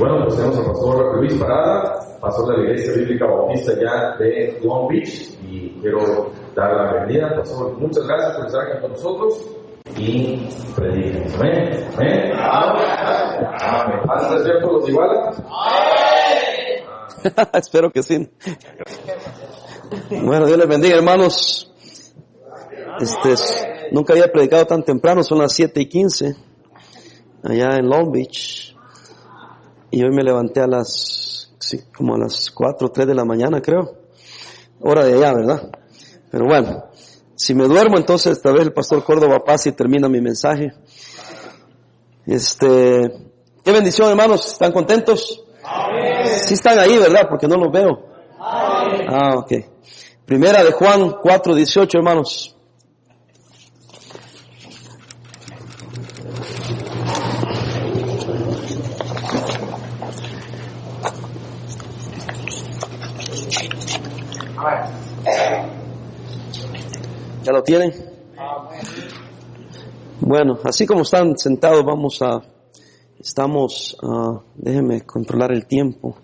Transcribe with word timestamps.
bueno, 0.00 0.24
pues 0.24 0.36
tenemos 0.36 0.56
al 0.56 0.64
pastor 0.64 1.16
Luis 1.18 1.34
Parada, 1.34 2.18
pastor 2.20 2.48
de 2.48 2.56
la 2.56 2.70
Iglesia 2.70 2.92
Bíblica 2.94 3.26
Bautista 3.26 3.72
ya 3.78 4.16
de 4.16 4.58
Long 4.64 4.88
Beach, 4.88 5.38
y 5.42 5.78
quiero 5.82 6.32
dar 6.56 6.74
la 6.74 6.92
bienvenida. 6.92 7.36
Pastor, 7.36 7.78
muchas 7.78 8.06
gracias 8.06 8.36
por 8.36 8.46
estar 8.46 8.62
aquí 8.62 8.80
con 8.80 8.90
nosotros 8.92 9.46
y 9.98 10.48
prediquen. 10.74 11.34
Amén. 11.34 11.84
Amén. 11.98 12.32
Amén. 12.34 14.00
¿Hasta 14.08 14.42
cierto 14.42 14.72
los 14.72 14.88
iguales? 14.88 15.36
Espero 17.52 17.90
que 17.90 18.02
sí. 18.02 18.30
Bueno, 20.10 20.46
Dios 20.46 20.56
les 20.56 20.68
bendiga, 20.68 20.96
hermanos. 20.96 21.70
Este, 23.00 23.34
nunca 23.92 24.14
había 24.14 24.32
predicado 24.32 24.64
tan 24.64 24.82
temprano, 24.82 25.22
son 25.22 25.40
las 25.40 25.52
7 25.52 25.78
y 25.78 25.88
15, 25.90 26.36
allá 27.44 27.76
en 27.76 27.86
Long 27.86 28.10
Beach. 28.10 28.69
Y 29.90 30.02
hoy 30.02 30.10
me 30.10 30.22
levanté 30.22 30.60
a 30.60 30.66
las, 30.66 31.52
sí, 31.58 31.80
como 31.96 32.14
a 32.14 32.18
las 32.18 32.50
4 32.50 32.86
o 32.86 32.90
3 32.90 33.06
de 33.06 33.14
la 33.14 33.24
mañana, 33.24 33.60
creo. 33.60 33.96
Hora 34.80 35.04
de 35.04 35.14
allá, 35.14 35.34
¿verdad? 35.34 35.70
Pero 36.30 36.46
bueno, 36.46 36.84
si 37.34 37.54
me 37.54 37.66
duermo, 37.66 37.98
entonces 37.98 38.32
esta 38.32 38.52
vez 38.52 38.62
el 38.62 38.72
pastor 38.72 39.02
Córdoba 39.02 39.42
pasa 39.44 39.68
y 39.68 39.72
termina 39.72 40.08
mi 40.08 40.20
mensaje. 40.20 40.72
Este, 42.26 43.10
qué 43.64 43.72
bendición, 43.72 44.10
hermanos, 44.10 44.46
¿están 44.46 44.72
contentos? 44.72 45.44
Sí 46.44 46.54
están 46.54 46.78
ahí, 46.78 46.96
¿verdad? 46.98 47.26
Porque 47.28 47.48
no 47.48 47.56
los 47.56 47.72
veo. 47.72 48.06
Ah, 48.38 49.36
ok. 49.38 49.52
Primera 50.24 50.62
de 50.62 50.72
Juan 50.72 51.16
4, 51.20 51.54
18, 51.54 51.98
hermanos. 51.98 52.56
¿Ya 67.42 67.52
lo 67.52 67.62
tienen? 67.62 67.92
Bueno, 70.20 70.58
así 70.64 70.86
como 70.86 71.02
están 71.02 71.36
sentados, 71.38 71.84
vamos 71.84 72.20
a, 72.20 72.42
estamos, 73.18 73.96
uh, 74.02 74.40
déjenme 74.54 75.00
controlar 75.02 75.52
el 75.52 75.66
tiempo. 75.66 76.16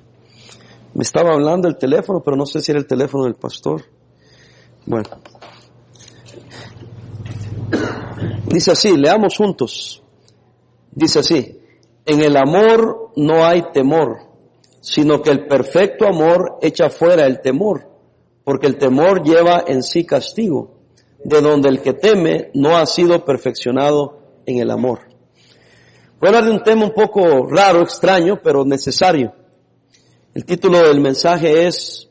Me 0.95 1.03
estaba 1.03 1.33
hablando 1.33 1.69
el 1.69 1.77
teléfono, 1.77 2.23
pero 2.25 2.37
no 2.37 2.47
sé 2.47 2.61
si 2.61 2.73
era 2.73 2.79
el 2.79 2.87
teléfono 2.87 3.25
del 3.25 3.34
pastor. 3.34 3.83
Bueno. 4.84 5.09
Dice 8.47 8.73
así, 8.73 8.97
leamos 8.97 9.37
juntos. 9.37 10.03
Dice 10.91 11.19
así, 11.19 11.61
en 12.07 12.20
el 12.20 12.37
amor 12.37 13.12
no 13.17 13.45
hay 13.45 13.70
temor, 13.73 14.19
sino 14.81 15.20
que 15.20 15.31
el 15.31 15.47
perfecto 15.47 16.07
amor 16.07 16.59
echa 16.62 16.89
fuera 16.89 17.27
el 17.27 17.41
temor, 17.41 17.95
porque 18.47 18.69
el 18.69 18.78
temor 18.78 19.25
lleva 19.25 19.64
en 19.66 19.83
sí 19.83 20.06
castigo 20.06 20.77
de 21.25 21.41
donde 21.41 21.69
el 21.69 21.83
que 21.83 21.94
teme 21.94 22.52
no 22.55 22.77
ha 22.77 22.86
sido 22.86 23.25
perfeccionado 23.25 24.20
en 24.47 24.61
el 24.61 24.70
amor. 24.70 25.00
Voy 26.20 26.27
a 26.27 26.28
hablar 26.28 26.44
de 26.44 26.52
un 26.52 26.62
tema 26.62 26.84
un 26.84 26.92
poco 26.92 27.48
raro, 27.48 27.83
extraño, 27.83 28.41
pero 28.41 28.64
necesario. 28.64 29.34
El 30.33 30.44
título 30.44 30.78
del 30.78 31.00
mensaje 31.00 31.67
es 31.67 32.08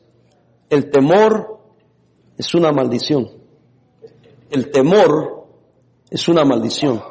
El 0.68 0.90
temor 0.90 1.58
es 2.36 2.54
una 2.54 2.70
maldición. 2.70 3.30
El 4.50 4.70
temor 4.70 5.46
es 6.10 6.28
una 6.28 6.44
maldición. 6.44 7.02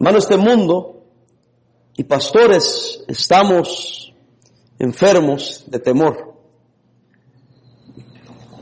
Hermano, 0.00 0.16
este 0.16 0.38
mundo 0.38 1.02
y 1.94 2.04
pastores 2.04 3.04
estamos 3.08 4.14
enfermos 4.78 5.64
de 5.66 5.78
temor. 5.80 6.35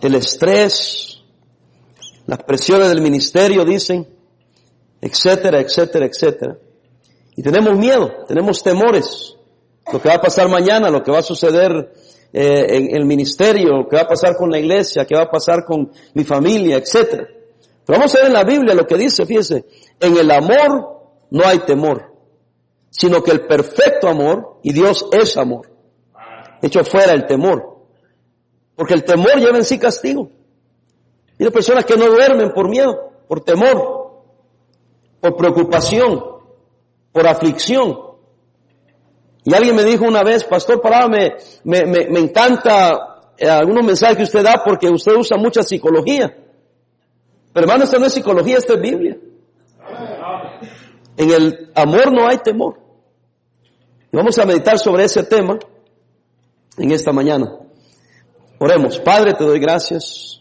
El 0.05 0.16
estrés, 0.16 1.22
las 2.27 2.42
presiones 2.42 2.91
del 2.91 3.00
ministerio 3.00 3.65
dicen, 3.65 4.06
etcétera, 5.00 5.62
etcétera, 5.62 6.04
etcétera. 6.04 6.59
Y 7.34 7.42
tenemos 7.42 7.78
miedo, 7.78 8.12
tenemos 8.28 8.62
temores. 8.62 9.34
Lo 9.91 10.03
que 10.03 10.10
va 10.10 10.16
a 10.16 10.20
pasar 10.20 10.50
mañana, 10.50 10.91
lo 10.91 11.03
que 11.03 11.10
va 11.10 11.20
a 11.20 11.22
suceder 11.22 11.91
eh, 12.34 12.66
en 12.69 12.94
el 12.94 13.06
ministerio, 13.06 13.78
lo 13.78 13.88
que 13.88 13.97
va 13.97 14.03
a 14.03 14.06
pasar 14.06 14.37
con 14.37 14.50
la 14.50 14.59
iglesia, 14.59 15.06
qué 15.06 15.14
va 15.14 15.22
a 15.22 15.31
pasar 15.31 15.64
con 15.64 15.91
mi 16.12 16.22
familia, 16.22 16.76
etcétera. 16.76 17.26
Pero 17.87 17.98
vamos 17.98 18.14
a 18.14 18.19
ver 18.19 18.26
en 18.26 18.34
la 18.34 18.44
Biblia 18.44 18.75
lo 18.75 18.87
que 18.87 18.98
dice, 18.98 19.25
fíjese, 19.25 19.64
en 19.98 20.19
el 20.19 20.31
amor 20.31 21.00
no 21.31 21.47
hay 21.47 21.60
temor, 21.60 22.12
sino 22.91 23.22
que 23.22 23.31
el 23.31 23.47
perfecto 23.47 24.09
amor, 24.09 24.59
y 24.62 24.75
Dios 24.75 25.06
es 25.12 25.34
amor, 25.38 25.70
hecho 26.60 26.84
fuera 26.84 27.14
el 27.14 27.25
temor. 27.25 27.74
Porque 28.77 28.95
el 28.95 29.05
temor 29.05 29.37
lleva 29.37 29.57
en 29.57 29.65
sí 29.65 29.79
castigo. 29.79 30.31
Y 31.39 31.45
hay 31.45 31.51
personas 31.51 31.85
que 31.85 31.97
no 31.97 32.07
duermen 32.07 32.53
por 32.53 32.69
miedo, 32.69 33.12
por 33.29 33.41
temor, 33.41 34.23
por 35.21 35.37
preocupación, 35.37 36.23
por 37.12 37.27
aflicción. 37.27 37.99
Y 39.45 39.55
alguien 39.55 39.77
me 39.77 39.85
dijo 39.85 40.05
una 40.05 40.23
vez, 40.23 40.45
Pastor 40.45 40.81
me, 41.11 41.37
me, 41.65 41.85
me, 42.09 42.21
encanta 42.21 43.33
eh, 43.37 43.49
algunos 43.49 43.85
mensajes 43.85 44.17
que 44.17 44.23
usted 44.23 44.43
da 44.43 44.62
porque 44.65 44.89
usted 44.89 45.12
usa 45.15 45.37
mucha 45.37 45.62
psicología. 45.62 46.35
Pero 47.53 47.67
hermano, 47.67 47.85
esta 47.85 47.99
no 47.99 48.06
es 48.06 48.15
psicología, 48.15 48.59
esta 48.59 48.75
es 48.75 48.81
Biblia. 48.81 49.17
En 51.17 51.31
el 51.31 51.71
amor 51.75 52.12
no 52.12 52.27
hay 52.27 52.39
temor. 52.39 52.79
Y 54.12 54.17
vamos 54.17 54.39
a 54.39 54.47
meditar 54.47 54.79
sobre 54.79 55.05
ese 55.05 55.25
tema 55.25 55.59
en 56.79 56.91
esta 56.91 57.12
mañana. 57.12 57.63
Oremos. 58.59 58.98
Padre, 59.00 59.34
te 59.34 59.44
doy 59.44 59.59
gracias 59.59 60.34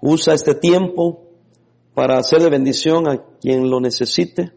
Usa 0.00 0.34
este 0.34 0.54
tiempo 0.54 1.24
para 1.94 2.18
hacer 2.18 2.40
de 2.40 2.50
bendición 2.50 3.08
a 3.08 3.20
quien 3.40 3.68
lo 3.68 3.80
necesite. 3.80 4.52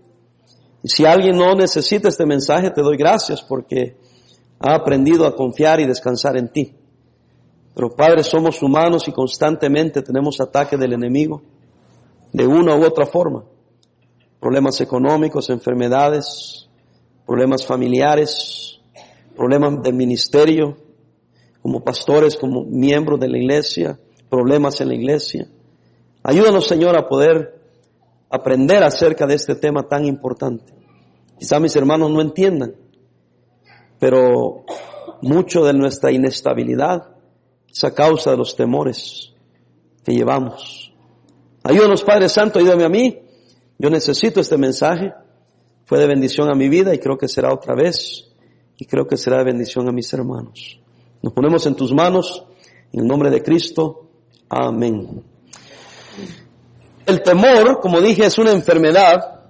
Y 0.83 0.89
si 0.89 1.05
alguien 1.05 1.37
no 1.37 1.55
necesita 1.55 2.09
este 2.09 2.25
mensaje, 2.25 2.69
te 2.69 2.81
doy 2.81 2.97
gracias 2.97 3.41
porque 3.41 3.95
ha 4.59 4.75
aprendido 4.75 5.25
a 5.25 5.35
confiar 5.35 5.79
y 5.79 5.87
descansar 5.87 6.37
en 6.37 6.49
ti. 6.49 6.75
Pero 7.73 7.89
Padre, 7.95 8.23
somos 8.23 8.61
humanos 8.61 9.07
y 9.07 9.11
constantemente 9.11 10.01
tenemos 10.03 10.39
ataque 10.39 10.77
del 10.77 10.93
enemigo 10.93 11.41
de 12.31 12.45
una 12.45 12.75
u 12.75 12.85
otra 12.85 13.07
forma. 13.07 13.43
Problemas 14.39 14.79
económicos, 14.81 15.49
enfermedades, 15.49 16.69
problemas 17.25 17.65
familiares, 17.65 18.79
problemas 19.35 19.81
de 19.81 19.91
ministerio, 19.91 20.77
como 21.61 21.83
pastores, 21.83 22.35
como 22.35 22.63
miembros 22.63 23.19
de 23.19 23.29
la 23.29 23.37
iglesia, 23.37 23.99
problemas 24.29 24.81
en 24.81 24.89
la 24.89 24.95
iglesia. 24.95 25.47
Ayúdanos, 26.23 26.67
Señor, 26.67 26.95
a 26.95 27.07
poder 27.07 27.61
aprender 28.29 28.83
acerca 28.83 29.27
de 29.27 29.35
este 29.35 29.55
tema 29.55 29.83
tan 29.83 30.05
importante. 30.05 30.73
Quizá 31.37 31.59
mis 31.59 31.75
hermanos 31.75 32.11
no 32.11 32.21
entiendan, 32.21 32.75
pero 33.99 34.63
mucho 35.21 35.63
de 35.63 35.73
nuestra 35.73 36.11
inestabilidad 36.11 37.15
es 37.71 37.83
a 37.83 37.93
causa 37.93 38.31
de 38.31 38.37
los 38.37 38.55
temores 38.55 39.33
que 40.03 40.13
llevamos. 40.13 40.93
Ayúdanos, 41.63 42.03
Padre 42.03 42.27
Santo, 42.27 42.59
ayúdame 42.59 42.85
a 42.85 42.89
mí. 42.89 43.19
Yo 43.77 43.89
necesito 43.89 44.39
este 44.39 44.57
mensaje. 44.57 45.13
Fue 45.85 45.99
de 45.99 46.07
bendición 46.07 46.49
a 46.49 46.55
mi 46.55 46.69
vida 46.69 46.93
y 46.93 46.99
creo 46.99 47.17
que 47.17 47.27
será 47.27 47.53
otra 47.53 47.75
vez. 47.75 48.31
Y 48.77 48.85
creo 48.85 49.07
que 49.07 49.17
será 49.17 49.39
de 49.39 49.43
bendición 49.43 49.87
a 49.87 49.91
mis 49.91 50.11
hermanos. 50.13 50.80
Nos 51.21 51.33
ponemos 51.33 51.65
en 51.65 51.75
tus 51.75 51.93
manos, 51.93 52.43
en 52.91 53.01
el 53.01 53.07
nombre 53.07 53.29
de 53.29 53.43
Cristo. 53.43 54.09
Amén. 54.49 55.23
El 57.05 57.21
temor, 57.21 57.79
como 57.79 58.01
dije, 58.01 58.25
es 58.25 58.37
una 58.37 58.51
enfermedad 58.51 59.41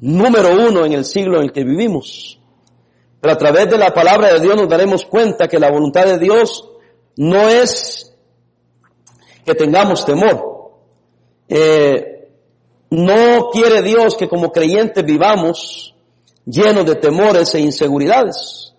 número 0.00 0.50
uno 0.52 0.84
en 0.84 0.92
el 0.92 1.04
siglo 1.04 1.38
en 1.38 1.44
el 1.44 1.52
que 1.52 1.64
vivimos. 1.64 2.38
Pero 3.20 3.34
a 3.34 3.38
través 3.38 3.68
de 3.68 3.78
la 3.78 3.92
palabra 3.92 4.32
de 4.32 4.40
Dios 4.40 4.56
nos 4.56 4.68
daremos 4.68 5.04
cuenta 5.04 5.46
que 5.46 5.58
la 5.58 5.70
voluntad 5.70 6.06
de 6.06 6.18
Dios 6.18 6.68
no 7.16 7.48
es 7.48 8.16
que 9.44 9.54
tengamos 9.54 10.04
temor. 10.04 10.72
Eh, 11.48 12.30
no 12.90 13.50
quiere 13.52 13.82
Dios 13.82 14.16
que 14.16 14.28
como 14.28 14.50
creyentes 14.50 15.04
vivamos 15.04 15.94
llenos 16.44 16.86
de 16.86 16.96
temores 16.96 17.54
e 17.54 17.60
inseguridades. 17.60 18.69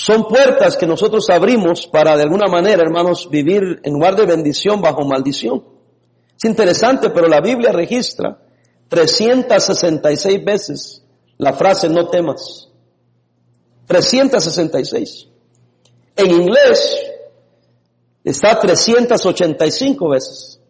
Son 0.00 0.28
puertas 0.28 0.76
que 0.76 0.86
nosotros 0.86 1.28
abrimos 1.28 1.88
para 1.88 2.16
de 2.16 2.22
alguna 2.22 2.46
manera, 2.46 2.84
hermanos, 2.84 3.28
vivir 3.28 3.80
en 3.82 3.94
lugar 3.94 4.14
de 4.14 4.26
bendición 4.26 4.80
bajo 4.80 5.04
maldición. 5.04 5.64
Es 6.36 6.44
interesante, 6.44 7.10
pero 7.10 7.26
la 7.26 7.40
Biblia 7.40 7.72
registra 7.72 8.38
366 8.88 10.44
veces 10.44 11.04
la 11.36 11.52
frase 11.52 11.88
no 11.88 12.06
temas. 12.10 12.70
366. 13.88 15.30
En 16.14 16.30
inglés 16.30 16.96
está 18.22 18.60
385 18.60 20.10
veces. 20.10 20.60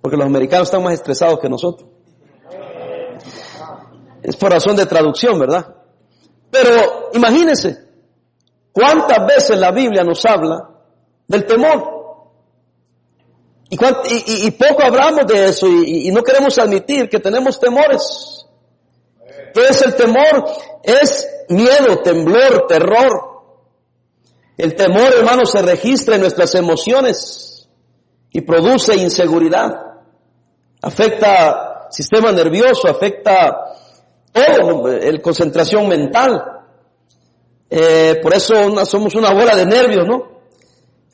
Porque 0.00 0.16
los 0.16 0.26
americanos 0.26 0.68
están 0.68 0.84
más 0.84 0.94
estresados 0.94 1.40
que 1.40 1.48
nosotros. 1.48 1.90
Es 4.22 4.36
por 4.36 4.52
razón 4.52 4.76
de 4.76 4.86
traducción, 4.86 5.36
¿verdad? 5.36 5.66
Pero 6.48 7.10
imagínense, 7.12 7.85
¿cuántas 8.76 9.26
veces 9.26 9.58
la 9.58 9.72
Biblia 9.72 10.04
nos 10.04 10.22
habla 10.26 10.68
del 11.26 11.46
temor? 11.46 11.96
Y, 13.70 14.50
poco 14.52 14.82
hablamos 14.84 15.26
de 15.26 15.48
eso 15.48 15.66
y, 15.66 16.10
no 16.10 16.22
queremos 16.22 16.58
admitir 16.58 17.08
que 17.08 17.18
tenemos 17.18 17.58
temores. 17.58 18.46
¿Qué 19.54 19.66
es 19.66 19.82
el 19.82 19.94
temor? 19.94 20.44
Es 20.82 21.26
miedo, 21.48 21.98
temblor, 22.04 22.66
terror. 22.68 23.36
El 24.58 24.74
temor, 24.74 25.12
hermano, 25.14 25.46
se 25.46 25.62
registra 25.62 26.16
en 26.16 26.20
nuestras 26.20 26.54
emociones 26.54 27.68
y 28.30 28.42
produce 28.42 28.94
inseguridad. 28.94 29.70
Afecta 30.82 31.88
sistema 31.90 32.30
nervioso, 32.32 32.88
afecta 32.88 33.56
todo, 34.32 34.92
el 34.92 35.22
concentración 35.22 35.88
mental. 35.88 36.55
Eh, 37.68 38.20
por 38.22 38.34
eso 38.34 38.84
somos 38.84 39.14
una 39.14 39.32
bola 39.32 39.56
de 39.56 39.66
nervios, 39.66 40.06
¿no? 40.06 40.36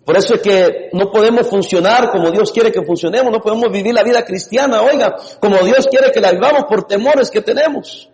Por 0.04 0.16
eso 0.16 0.34
es 0.34 0.40
que 0.40 0.90
no 0.92 1.10
podemos 1.10 1.46
funcionar 1.46 2.10
como 2.10 2.30
Dios 2.30 2.50
quiere 2.50 2.72
que 2.72 2.82
funcionemos, 2.82 3.32
no 3.32 3.40
podemos 3.40 3.70
vivir 3.70 3.94
la 3.94 4.02
vida 4.02 4.24
cristiana, 4.24 4.82
oiga, 4.82 5.16
como 5.40 5.58
Dios 5.58 5.86
quiere 5.88 6.10
que 6.10 6.20
la 6.20 6.32
vivamos 6.32 6.64
por 6.68 6.84
temores 6.84 7.30
que 7.30 7.40
tenemos. 7.40 8.10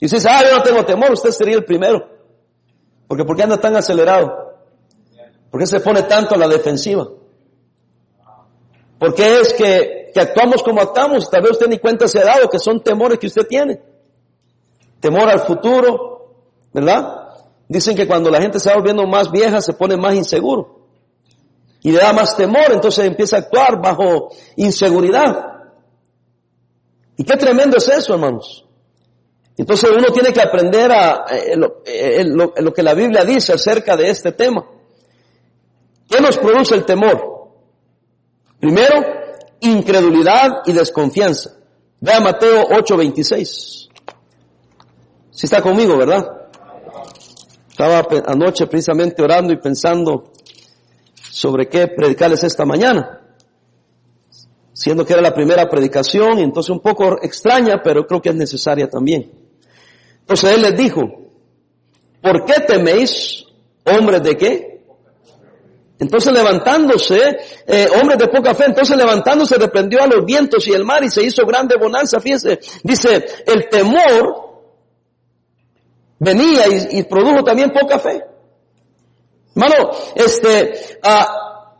Y 0.00 0.06
usted 0.06 0.18
dice, 0.18 0.28
ah, 0.28 0.42
yo 0.42 0.56
no 0.56 0.62
tengo 0.62 0.84
temor, 0.84 1.12
usted 1.12 1.30
sería 1.30 1.56
el 1.56 1.64
primero. 1.64 2.08
Porque 3.06 3.24
¿por 3.24 3.36
qué 3.36 3.44
anda 3.44 3.58
tan 3.58 3.76
acelerado? 3.76 4.54
¿Por 5.50 5.60
qué 5.60 5.66
se 5.66 5.80
pone 5.80 6.02
tanto 6.02 6.34
a 6.34 6.38
la 6.38 6.48
defensiva? 6.48 7.08
¿Por 8.98 9.14
qué 9.14 9.40
es 9.40 9.52
que, 9.52 10.10
que 10.12 10.20
actuamos 10.20 10.62
como 10.62 10.80
actuamos? 10.80 11.30
Tal 11.30 11.42
vez 11.42 11.52
usted 11.52 11.68
ni 11.68 11.78
cuenta 11.78 12.08
se 12.08 12.18
ha 12.18 12.24
dado 12.24 12.48
que 12.48 12.58
son 12.58 12.82
temores 12.82 13.18
que 13.18 13.28
usted 13.28 13.46
tiene. 13.46 13.80
Temor 15.00 15.28
al 15.28 15.40
futuro, 15.40 16.34
¿verdad? 16.72 17.19
Dicen 17.70 17.94
que 17.94 18.04
cuando 18.04 18.30
la 18.30 18.42
gente 18.42 18.58
se 18.58 18.68
va 18.68 18.74
volviendo 18.74 19.06
más 19.06 19.30
vieja 19.30 19.60
se 19.60 19.74
pone 19.74 19.96
más 19.96 20.16
inseguro 20.16 20.80
y 21.80 21.92
le 21.92 21.98
da 21.98 22.12
más 22.12 22.36
temor, 22.36 22.72
entonces 22.72 23.06
empieza 23.06 23.36
a 23.36 23.38
actuar 23.38 23.80
bajo 23.80 24.30
inseguridad. 24.56 25.68
Y 27.16 27.22
qué 27.22 27.36
tremendo 27.36 27.76
es 27.76 27.88
eso, 27.88 28.14
hermanos. 28.14 28.66
Entonces 29.56 29.88
uno 29.96 30.12
tiene 30.12 30.32
que 30.32 30.42
aprender 30.42 30.90
a 30.90 31.26
eh, 31.30 31.56
eh, 31.86 32.24
lo, 32.24 32.52
lo, 32.56 32.72
que 32.72 32.82
la 32.82 32.92
Biblia 32.94 33.22
dice 33.24 33.52
acerca 33.52 33.96
de 33.96 34.10
este 34.10 34.32
tema. 34.32 34.66
¿Qué 36.08 36.20
nos 36.20 36.38
produce 36.38 36.74
el 36.74 36.84
temor? 36.84 37.52
Primero, 38.58 39.04
incredulidad 39.60 40.62
y 40.66 40.72
desconfianza. 40.72 41.52
Vea 42.00 42.18
Mateo 42.18 42.66
8:26. 42.66 43.90
Si 45.30 45.46
está 45.46 45.62
conmigo, 45.62 45.96
¿verdad? 45.96 46.39
Estaba 47.80 48.06
anoche 48.26 48.66
precisamente 48.66 49.22
orando 49.22 49.54
y 49.54 49.56
pensando 49.56 50.32
sobre 51.14 51.66
qué 51.66 51.86
predicarles 51.88 52.44
esta 52.44 52.66
mañana. 52.66 53.22
Siendo 54.74 55.06
que 55.06 55.14
era 55.14 55.22
la 55.22 55.32
primera 55.32 55.66
predicación, 55.66 56.40
entonces 56.40 56.68
un 56.68 56.80
poco 56.80 57.16
extraña, 57.22 57.80
pero 57.82 58.06
creo 58.06 58.20
que 58.20 58.28
es 58.28 58.34
necesaria 58.34 58.86
también. 58.86 59.32
Entonces 60.20 60.54
él 60.54 60.60
les 60.60 60.76
dijo, 60.76 61.00
¿por 62.20 62.44
qué 62.44 62.60
teméis, 62.66 63.46
hombres 63.86 64.22
de 64.24 64.36
qué? 64.36 64.84
Entonces 66.00 66.34
levantándose, 66.34 67.38
eh, 67.66 67.86
hombres 67.98 68.18
de 68.18 68.28
poca 68.28 68.54
fe, 68.54 68.64
entonces 68.66 68.94
levantándose 68.94 69.56
reprendió 69.56 70.02
a 70.02 70.06
los 70.06 70.26
vientos 70.26 70.68
y 70.68 70.72
el 70.72 70.84
mar 70.84 71.02
y 71.02 71.08
se 71.08 71.22
hizo 71.22 71.46
grande 71.46 71.76
bonanza. 71.80 72.20
Fíjense, 72.20 72.60
dice, 72.84 73.24
el 73.46 73.70
temor 73.70 74.49
venía 76.20 76.66
y 76.90 77.02
produjo 77.02 77.42
también 77.42 77.70
poca 77.70 77.98
fe. 77.98 78.22
Hermano, 79.56 79.90
este, 80.14 80.98
ah, 81.02 81.74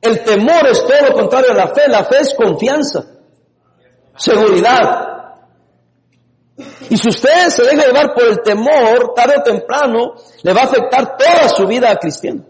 el 0.00 0.24
temor 0.24 0.66
es 0.68 0.84
todo 0.84 1.08
lo 1.08 1.14
contrario 1.14 1.52
a 1.52 1.54
la 1.54 1.68
fe. 1.68 1.82
La 1.86 2.04
fe 2.04 2.18
es 2.20 2.34
confianza, 2.34 3.04
seguridad. 4.16 5.08
Y 6.90 6.96
si 6.96 7.08
usted 7.08 7.48
se 7.48 7.62
deja 7.62 7.86
llevar 7.86 8.12
por 8.12 8.24
el 8.24 8.40
temor, 8.42 9.14
tarde 9.14 9.36
o 9.38 9.42
temprano, 9.42 10.14
le 10.42 10.52
va 10.52 10.62
a 10.62 10.64
afectar 10.64 11.16
toda 11.16 11.48
su 11.48 11.66
vida 11.66 11.96
cristiana. 11.96 12.42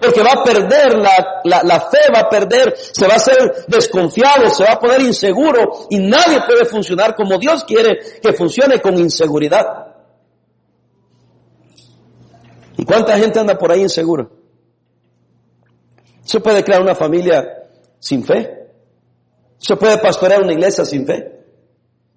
Porque 0.00 0.22
va 0.22 0.32
a 0.40 0.44
perder 0.44 0.98
la, 0.98 1.40
la, 1.44 1.62
la, 1.62 1.80
fe, 1.80 1.98
va 2.14 2.20
a 2.20 2.28
perder, 2.28 2.74
se 2.76 3.06
va 3.06 3.14
a 3.14 3.16
hacer 3.16 3.66
desconfiado, 3.68 4.48
se 4.48 4.64
va 4.64 4.72
a 4.72 4.78
poner 4.78 5.00
inseguro 5.02 5.86
y 5.90 5.98
nadie 5.98 6.40
puede 6.46 6.64
funcionar 6.64 7.14
como 7.14 7.38
Dios 7.38 7.64
quiere 7.64 7.98
que 8.22 8.32
funcione 8.32 8.80
con 8.80 8.96
inseguridad. 8.98 9.86
¿Y 12.76 12.84
cuánta 12.84 13.18
gente 13.18 13.38
anda 13.38 13.58
por 13.58 13.70
ahí 13.70 13.82
insegura? 13.82 14.26
¿Se 16.24 16.40
puede 16.40 16.64
crear 16.64 16.80
una 16.80 16.94
familia 16.94 17.68
sin 17.98 18.24
fe? 18.24 18.68
¿Se 19.58 19.76
puede 19.76 19.98
pastorear 19.98 20.42
una 20.42 20.52
iglesia 20.52 20.84
sin 20.84 21.06
fe? 21.06 21.40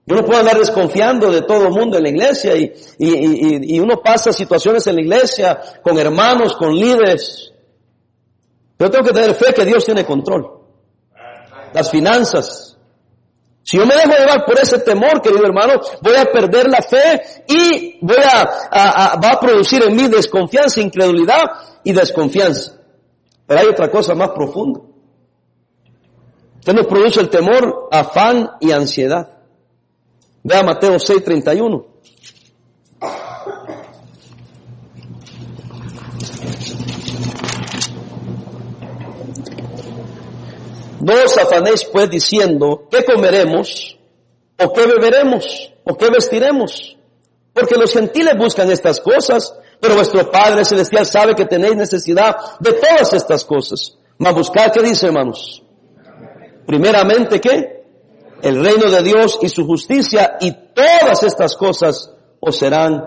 Yo 0.05 0.17
no 0.17 0.25
puedo 0.25 0.39
andar 0.39 0.57
desconfiando 0.57 1.31
de 1.31 1.43
todo 1.43 1.67
el 1.67 1.73
mundo 1.73 1.97
en 1.97 2.03
la 2.03 2.09
iglesia 2.09 2.55
y, 2.57 2.73
y, 2.97 3.79
uno 3.79 4.01
pasa 4.01 4.33
situaciones 4.33 4.85
en 4.87 4.95
la 4.95 5.01
iglesia 5.01 5.59
con 5.81 5.97
hermanos, 5.97 6.55
con 6.55 6.75
líderes. 6.75 7.52
Pero 8.83 8.91
tengo 8.91 9.05
que 9.05 9.13
tener 9.13 9.33
fe 9.33 9.53
que 9.53 9.63
Dios 9.63 9.85
tiene 9.85 10.05
control. 10.05 10.59
Las 11.73 11.89
finanzas, 11.89 12.77
si 13.63 13.77
yo 13.77 13.85
me 13.85 13.95
dejo 13.95 14.09
llevar 14.09 14.43
por 14.45 14.59
ese 14.59 14.79
temor, 14.79 15.21
querido 15.21 15.45
hermano, 15.45 15.79
voy 16.01 16.15
a 16.17 16.25
perder 16.25 16.69
la 16.69 16.81
fe 16.81 17.21
y 17.47 17.97
voy 18.05 18.17
a, 18.17 19.15
va 19.23 19.29
a 19.31 19.39
producir 19.39 19.83
en 19.83 19.95
mí 19.95 20.09
desconfianza, 20.09 20.81
incredulidad 20.81 21.43
y 21.85 21.93
desconfianza. 21.93 22.73
Pero 23.47 23.61
hay 23.61 23.67
otra 23.67 23.89
cosa 23.89 24.15
más 24.15 24.31
profunda. 24.31 24.81
¿Qué 26.65 26.73
nos 26.73 26.85
produce 26.85 27.21
el 27.21 27.29
temor? 27.29 27.87
Afán 27.89 28.49
y 28.59 28.71
ansiedad. 28.71 29.29
Vea 30.43 30.61
Mateo 30.61 30.95
6:31. 30.95 31.85
No 41.03 41.13
os 41.21 41.37
afanéis 41.37 41.83
pues 41.83 42.09
diciendo, 42.09 42.87
¿qué 42.89 43.03
comeremos? 43.03 43.99
¿O 44.57 44.71
qué 44.71 44.85
beberemos? 44.85 45.73
¿O 45.83 45.97
qué 45.97 46.09
vestiremos? 46.09 46.97
Porque 47.51 47.75
los 47.75 47.91
gentiles 47.91 48.37
buscan 48.37 48.71
estas 48.71 49.01
cosas, 49.01 49.53
pero 49.81 49.95
vuestro 49.95 50.31
Padre 50.31 50.63
Celestial 50.63 51.05
sabe 51.05 51.35
que 51.35 51.45
tenéis 51.45 51.75
necesidad 51.75 52.37
de 52.61 52.71
todas 52.71 53.11
estas 53.11 53.43
cosas. 53.43 53.97
Mas 54.17 54.33
buscar, 54.33 54.71
¿qué 54.71 54.81
dice 54.81 55.07
hermanos? 55.07 55.61
Primeramente, 56.65 57.41
¿qué? 57.41 57.83
El 58.41 58.63
reino 58.63 58.89
de 58.89 59.03
Dios 59.03 59.39
y 59.41 59.49
su 59.49 59.65
justicia 59.65 60.37
y 60.39 60.53
todas 60.73 61.21
estas 61.23 61.57
cosas 61.57 62.13
os 62.39 62.55
serán 62.55 63.03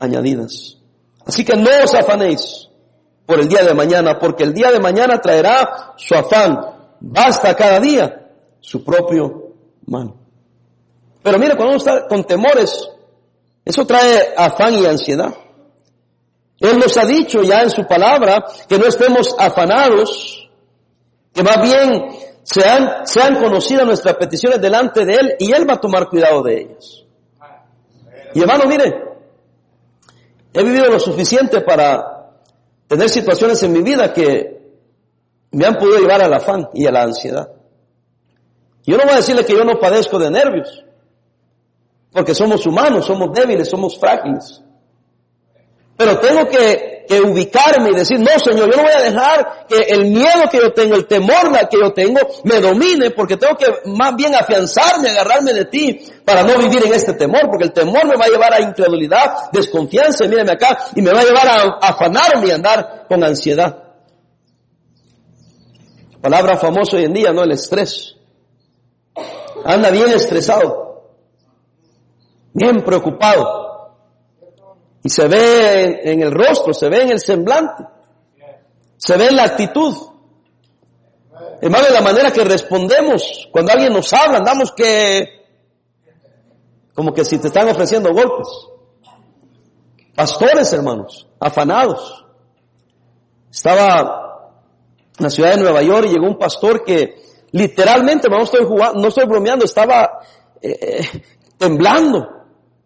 añadidas. 0.00 0.78
Así 1.26 1.44
que 1.44 1.56
no 1.56 1.68
os 1.82 1.92
afanéis 1.92 2.70
por 3.26 3.38
el 3.38 3.48
día 3.48 3.64
de 3.64 3.74
mañana, 3.74 4.18
porque 4.18 4.44
el 4.44 4.54
día 4.54 4.70
de 4.70 4.80
mañana 4.80 5.20
traerá 5.20 5.92
su 5.96 6.14
afán. 6.14 6.73
Basta 7.00 7.54
cada 7.54 7.80
día 7.80 8.30
su 8.60 8.84
propio 8.84 9.52
mal. 9.86 10.14
Pero 11.22 11.38
mire, 11.38 11.56
cuando 11.56 11.74
uno 11.74 11.76
está 11.76 12.06
con 12.06 12.24
temores, 12.24 12.88
eso 13.64 13.86
trae 13.86 14.34
afán 14.36 14.74
y 14.74 14.86
ansiedad. 14.86 15.34
Él 16.60 16.78
nos 16.78 16.96
ha 16.96 17.04
dicho 17.04 17.42
ya 17.42 17.62
en 17.62 17.70
su 17.70 17.84
palabra 17.86 18.44
que 18.68 18.78
no 18.78 18.86
estemos 18.86 19.34
afanados, 19.38 20.48
que 21.32 21.42
más 21.42 21.60
bien 21.62 22.08
sean, 22.42 23.06
sean 23.06 23.36
conocidas 23.36 23.86
nuestras 23.86 24.16
peticiones 24.16 24.60
delante 24.60 25.04
de 25.04 25.14
Él 25.14 25.34
y 25.38 25.52
Él 25.52 25.68
va 25.68 25.74
a 25.74 25.80
tomar 25.80 26.08
cuidado 26.08 26.42
de 26.42 26.60
ellas. 26.60 27.04
Y 28.34 28.40
hermano, 28.40 28.64
mire, 28.66 28.92
he 30.52 30.62
vivido 30.62 30.90
lo 30.90 31.00
suficiente 31.00 31.60
para 31.62 32.30
tener 32.86 33.08
situaciones 33.08 33.62
en 33.62 33.72
mi 33.72 33.82
vida 33.82 34.12
que 34.12 34.53
me 35.54 35.66
han 35.66 35.76
podido 35.76 35.98
llevar 35.98 36.22
al 36.22 36.34
afán 36.34 36.68
y 36.74 36.86
a 36.86 36.90
la 36.90 37.02
ansiedad. 37.02 37.48
Yo 38.86 38.96
no 38.96 39.04
voy 39.04 39.14
a 39.14 39.16
decirle 39.16 39.44
que 39.44 39.54
yo 39.54 39.64
no 39.64 39.78
padezco 39.78 40.18
de 40.18 40.30
nervios, 40.30 40.84
porque 42.12 42.34
somos 42.34 42.66
humanos, 42.66 43.06
somos 43.06 43.32
débiles, 43.32 43.68
somos 43.68 43.98
frágiles. 43.98 44.60
Pero 45.96 46.18
tengo 46.18 46.46
que, 46.48 47.04
que, 47.08 47.20
ubicarme 47.20 47.90
y 47.90 47.94
decir, 47.94 48.18
no 48.18 48.36
Señor, 48.38 48.68
yo 48.70 48.76
no 48.76 48.82
voy 48.82 48.92
a 48.92 49.00
dejar 49.00 49.66
que 49.68 49.78
el 49.78 50.06
miedo 50.06 50.42
que 50.50 50.58
yo 50.58 50.72
tengo, 50.72 50.96
el 50.96 51.06
temor 51.06 51.52
que 51.70 51.78
yo 51.80 51.92
tengo, 51.92 52.18
me 52.42 52.60
domine, 52.60 53.10
porque 53.12 53.36
tengo 53.36 53.56
que 53.56 53.66
más 53.90 54.16
bien 54.16 54.34
afianzarme, 54.34 55.10
agarrarme 55.10 55.52
de 55.52 55.66
ti, 55.66 56.04
para 56.24 56.42
no 56.42 56.58
vivir 56.58 56.84
en 56.84 56.92
este 56.92 57.14
temor, 57.14 57.42
porque 57.48 57.64
el 57.64 57.72
temor 57.72 58.06
me 58.06 58.16
va 58.16 58.24
a 58.24 58.28
llevar 58.28 58.52
a 58.54 58.60
incredulidad, 58.60 59.50
desconfianza, 59.52 60.26
mírame 60.26 60.52
acá, 60.52 60.76
y 60.96 61.00
me 61.00 61.12
va 61.12 61.20
a 61.20 61.24
llevar 61.24 61.48
a 61.48 61.78
afanarme 61.80 62.48
y 62.48 62.50
andar 62.50 63.04
con 63.08 63.22
ansiedad. 63.22 63.83
Palabra 66.24 66.56
famosa 66.56 66.96
hoy 66.96 67.04
en 67.04 67.12
día, 67.12 67.34
¿no? 67.34 67.42
El 67.42 67.52
estrés. 67.52 68.16
Anda 69.62 69.90
bien 69.90 70.08
estresado, 70.08 71.10
bien 72.54 72.82
preocupado. 72.82 73.94
Y 75.02 75.10
se 75.10 75.28
ve 75.28 76.00
en 76.02 76.22
el 76.22 76.32
rostro, 76.32 76.72
se 76.72 76.88
ve 76.88 77.02
en 77.02 77.10
el 77.10 77.20
semblante, 77.20 77.84
se 78.96 79.18
ve 79.18 79.26
en 79.26 79.36
la 79.36 79.44
actitud. 79.44 79.94
Hermano, 81.60 81.90
la 81.90 82.00
manera 82.00 82.30
que 82.30 82.42
respondemos 82.42 83.46
cuando 83.52 83.72
alguien 83.72 83.92
nos 83.92 84.10
habla, 84.14 84.38
andamos 84.38 84.72
que, 84.72 85.44
como 86.94 87.12
que 87.12 87.26
si 87.26 87.36
te 87.36 87.48
están 87.48 87.68
ofreciendo 87.68 88.14
golpes. 88.14 88.48
Pastores, 90.14 90.72
hermanos, 90.72 91.26
afanados. 91.38 92.24
Estaba 93.50 94.23
en 95.18 95.24
la 95.24 95.30
ciudad 95.30 95.54
de 95.54 95.62
Nueva 95.62 95.82
York 95.82 96.06
y 96.08 96.12
llegó 96.12 96.26
un 96.26 96.38
pastor 96.38 96.84
que 96.84 97.14
literalmente, 97.52 98.28
no 98.28 98.42
estoy 98.42 98.64
jugando, 98.64 99.00
no 99.00 99.08
estoy 99.08 99.26
bromeando, 99.26 99.64
estaba 99.64 100.20
eh, 100.60 100.76
eh, 100.80 101.22
temblando 101.56 102.26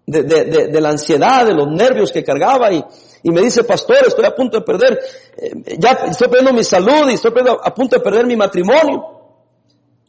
de, 0.07 0.23
de, 0.23 0.81
la 0.81 0.91
ansiedad, 0.91 1.47
de 1.47 1.55
los 1.55 1.69
nervios 1.69 2.13
que 2.13 2.25
cargaba 2.25 2.73
y, 2.73 2.85
y 3.23 3.31
me 3.31 3.41
dice, 3.41 3.65
pastor, 3.65 4.07
estoy 4.07 4.25
a 4.25 4.35
punto 4.35 4.59
de 4.59 4.65
perder, 4.65 4.99
eh, 5.37 5.77
ya 5.79 5.91
estoy 6.09 6.29
perdiendo 6.29 6.53
mi 6.53 6.65
salud 6.65 7.09
y 7.11 7.15
estoy 7.15 7.33
a 7.63 7.75
punto 7.75 7.97
de 7.97 8.03
perder 8.03 8.27
mi 8.27 8.37
matrimonio. 8.37 9.19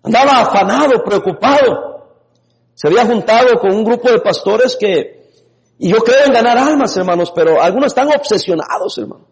Andaba 0.04 0.42
afanado, 0.42 1.04
preocupado. 1.04 1.90
Se 2.74 2.88
había 2.88 3.06
juntado 3.06 3.60
con 3.60 3.74
un 3.74 3.84
grupo 3.84 4.10
de 4.10 4.20
pastores 4.20 4.78
que, 4.80 5.30
y 5.78 5.90
yo 5.90 5.98
creo 5.98 6.26
en 6.26 6.32
ganar 6.32 6.58
almas, 6.58 6.96
hermanos, 6.96 7.32
pero 7.36 7.62
algunos 7.62 7.88
están 7.88 8.08
obsesionados, 8.08 8.98
hermano. 8.98 9.26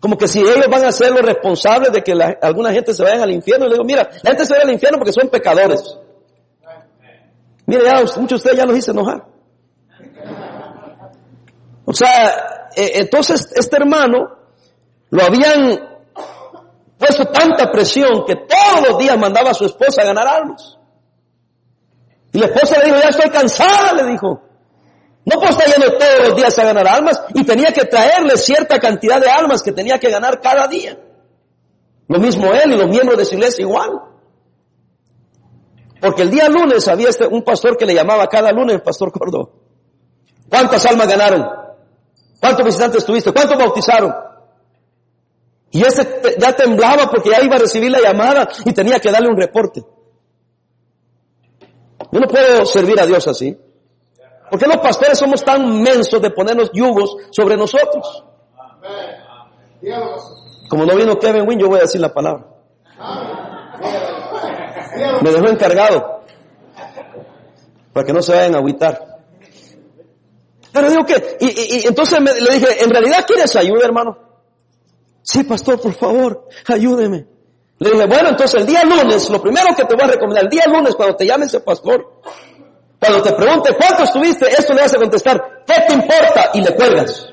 Como 0.00 0.16
que 0.16 0.26
si 0.26 0.40
ellos 0.40 0.66
van 0.70 0.84
a 0.84 0.92
ser 0.92 1.12
los 1.12 1.20
responsables 1.20 1.92
de 1.92 2.02
que 2.02 2.12
alguna 2.40 2.72
gente 2.72 2.94
se 2.94 3.02
vaya 3.02 3.22
al 3.22 3.30
infierno, 3.30 3.66
le 3.66 3.72
digo, 3.72 3.84
mira, 3.84 4.08
la 4.22 4.30
gente 4.30 4.46
se 4.46 4.54
va 4.54 4.62
al 4.62 4.70
infierno 4.70 4.98
porque 4.98 5.12
son 5.12 5.28
pecadores. 5.28 5.98
Mira, 7.66 7.82
ya 7.84 8.00
muchos 8.00 8.28
de 8.28 8.34
ustedes 8.36 8.56
ya 8.56 8.64
los 8.64 8.78
hice 8.78 8.90
enojar. 8.92 9.26
O 11.84 11.92
sea, 11.92 12.68
eh, 12.74 12.92
entonces 12.94 13.52
este 13.54 13.76
hermano 13.76 14.38
lo 15.10 15.22
habían 15.22 15.88
puesto 16.98 17.26
tanta 17.26 17.70
presión 17.70 18.24
que 18.26 18.36
todos 18.36 18.88
los 18.88 18.98
días 18.98 19.18
mandaba 19.18 19.50
a 19.50 19.54
su 19.54 19.66
esposa 19.66 20.02
a 20.02 20.06
ganar 20.06 20.26
almas. 20.26 20.78
Y 22.32 22.38
la 22.38 22.46
esposa 22.46 22.78
le 22.78 22.86
dijo, 22.86 22.96
ya 23.02 23.08
estoy 23.08 23.30
cansada, 23.30 23.92
le 23.92 24.12
dijo. 24.12 24.42
No 25.24 25.36
puedo 25.38 25.50
estar 25.50 25.66
yendo 25.66 25.98
todos 25.98 26.28
los 26.28 26.36
días 26.36 26.58
a 26.58 26.64
ganar 26.64 26.88
almas 26.88 27.22
y 27.34 27.44
tenía 27.44 27.72
que 27.72 27.84
traerle 27.84 28.36
cierta 28.36 28.78
cantidad 28.78 29.20
de 29.20 29.28
almas 29.28 29.62
que 29.62 29.72
tenía 29.72 29.98
que 29.98 30.10
ganar 30.10 30.40
cada 30.40 30.66
día. 30.66 30.98
Lo 32.08 32.18
mismo 32.18 32.52
él 32.52 32.72
y 32.72 32.76
los 32.76 32.88
miembros 32.88 33.18
de 33.18 33.24
su 33.24 33.34
iglesia 33.34 33.62
igual. 33.62 34.00
Porque 36.00 36.22
el 36.22 36.30
día 36.30 36.48
lunes 36.48 36.88
había 36.88 37.10
este, 37.10 37.26
un 37.26 37.42
pastor 37.42 37.76
que 37.76 37.84
le 37.84 37.94
llamaba 37.94 38.26
cada 38.26 38.50
lunes 38.50 38.74
el 38.74 38.82
pastor 38.82 39.12
Córdoba. 39.12 39.50
¿Cuántas 40.48 40.84
almas 40.86 41.06
ganaron? 41.06 41.46
¿Cuántos 42.40 42.64
visitantes 42.64 43.04
tuviste? 43.04 43.30
¿Cuántos 43.32 43.58
bautizaron? 43.58 44.12
Y 45.70 45.84
ese 45.84 46.20
ya 46.38 46.56
temblaba 46.56 47.08
porque 47.10 47.30
ya 47.30 47.42
iba 47.42 47.56
a 47.56 47.60
recibir 47.60 47.90
la 47.90 48.00
llamada 48.00 48.48
y 48.64 48.72
tenía 48.72 48.98
que 48.98 49.12
darle 49.12 49.28
un 49.28 49.36
reporte. 49.36 49.84
Yo 52.10 52.18
no 52.18 52.26
puedo 52.26 52.64
servir 52.64 52.98
a 52.98 53.06
Dios 53.06 53.28
así. 53.28 53.56
¿Por 54.50 54.58
qué 54.58 54.66
los 54.66 54.78
pastores 54.78 55.18
somos 55.18 55.44
tan 55.44 55.80
mensos 55.80 56.20
de 56.20 56.30
ponernos 56.30 56.70
yugos 56.72 57.16
sobre 57.30 57.56
nosotros? 57.56 58.24
Como 60.68 60.84
no 60.84 60.96
vino 60.96 61.18
Kevin 61.18 61.48
Wynn, 61.48 61.60
yo 61.60 61.68
voy 61.68 61.78
a 61.78 61.82
decir 61.82 62.00
la 62.00 62.12
palabra. 62.12 62.46
Me 65.22 65.30
dejó 65.30 65.48
encargado 65.48 66.22
para 67.92 68.06
que 68.06 68.12
no 68.12 68.22
se 68.22 68.32
vayan 68.32 68.54
a 68.54 68.58
agüitar. 68.58 69.20
Pero 70.72 70.90
digo 70.90 71.04
que, 71.04 71.36
y, 71.40 71.86
entonces 71.86 72.18
le 72.20 72.54
dije, 72.54 72.84
¿en 72.84 72.90
realidad 72.90 73.24
quieres 73.26 73.54
ayuda, 73.56 73.84
hermano? 73.84 74.18
Sí, 75.22 75.44
pastor, 75.44 75.80
por 75.80 75.94
favor, 75.94 76.48
ayúdeme. 76.66 77.26
Le 77.78 77.90
dije, 77.90 78.06
bueno, 78.06 78.30
entonces 78.30 78.60
el 78.60 78.66
día 78.66 78.84
lunes, 78.84 79.30
lo 79.30 79.40
primero 79.40 79.74
que 79.76 79.84
te 79.84 79.94
voy 79.94 80.04
a 80.04 80.12
recomendar, 80.12 80.44
el 80.44 80.50
día 80.50 80.64
lunes 80.66 80.94
cuando 80.94 81.16
te 81.16 81.26
llame 81.26 81.46
ese 81.46 81.60
pastor, 81.60 82.20
cuando 83.00 83.22
te 83.22 83.32
pregunte 83.32 83.74
cuánto 83.76 84.04
estuviste, 84.04 84.46
esto 84.46 84.74
le 84.74 84.82
a 84.82 84.88
contestar, 84.88 85.64
¿qué 85.66 85.74
te 85.88 85.94
importa? 85.94 86.50
Y 86.52 86.60
le 86.60 86.74
cuelgas. 86.74 87.32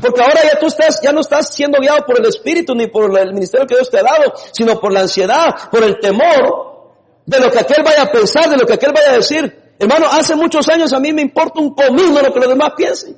Porque 0.00 0.22
ahora 0.22 0.42
ya 0.44 0.58
tú 0.58 0.66
estás, 0.66 1.00
ya 1.00 1.12
no 1.12 1.20
estás 1.20 1.54
siendo 1.54 1.78
guiado 1.80 2.04
por 2.04 2.18
el 2.18 2.26
Espíritu 2.26 2.74
ni 2.74 2.88
por 2.88 3.16
el 3.16 3.32
ministerio 3.32 3.66
que 3.66 3.76
Dios 3.76 3.90
te 3.90 3.98
ha 3.98 4.02
dado, 4.02 4.32
sino 4.52 4.80
por 4.80 4.92
la 4.92 5.00
ansiedad, 5.00 5.54
por 5.70 5.84
el 5.84 5.98
temor 6.00 6.94
de 7.26 7.40
lo 7.40 7.50
que 7.50 7.58
aquel 7.60 7.84
vaya 7.84 8.02
a 8.02 8.10
pensar, 8.10 8.48
de 8.48 8.56
lo 8.56 8.66
que 8.66 8.74
aquel 8.74 8.92
vaya 8.92 9.10
a 9.10 9.16
decir. 9.16 9.74
Hermano, 9.78 10.06
hace 10.10 10.34
muchos 10.34 10.68
años 10.68 10.92
a 10.92 10.98
mí 10.98 11.12
me 11.12 11.22
importa 11.22 11.60
un 11.60 11.74
comino 11.74 12.20
lo 12.20 12.32
que 12.32 12.40
los 12.40 12.48
demás 12.48 12.72
piensen. 12.76 13.16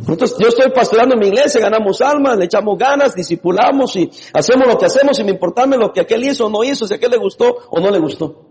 Nosotros, 0.00 0.36
yo 0.38 0.48
estoy 0.48 0.70
pastoreando 0.70 1.14
en 1.14 1.20
mi 1.20 1.26
iglesia, 1.28 1.60
ganamos 1.60 2.00
almas, 2.00 2.36
le 2.36 2.46
echamos 2.46 2.78
ganas, 2.78 3.14
discipulamos 3.14 3.94
y 3.96 4.10
hacemos 4.32 4.66
lo 4.66 4.78
que 4.78 4.86
hacemos 4.86 5.18
y 5.18 5.24
me 5.24 5.32
importarme 5.32 5.76
lo 5.76 5.92
que 5.92 6.00
aquel 6.00 6.24
hizo 6.24 6.46
o 6.46 6.50
no 6.50 6.64
hizo, 6.64 6.86
si 6.86 6.94
aquel 6.94 7.10
le 7.10 7.18
gustó 7.18 7.56
o 7.70 7.80
no 7.80 7.90
le 7.90 7.98
gustó. 7.98 8.46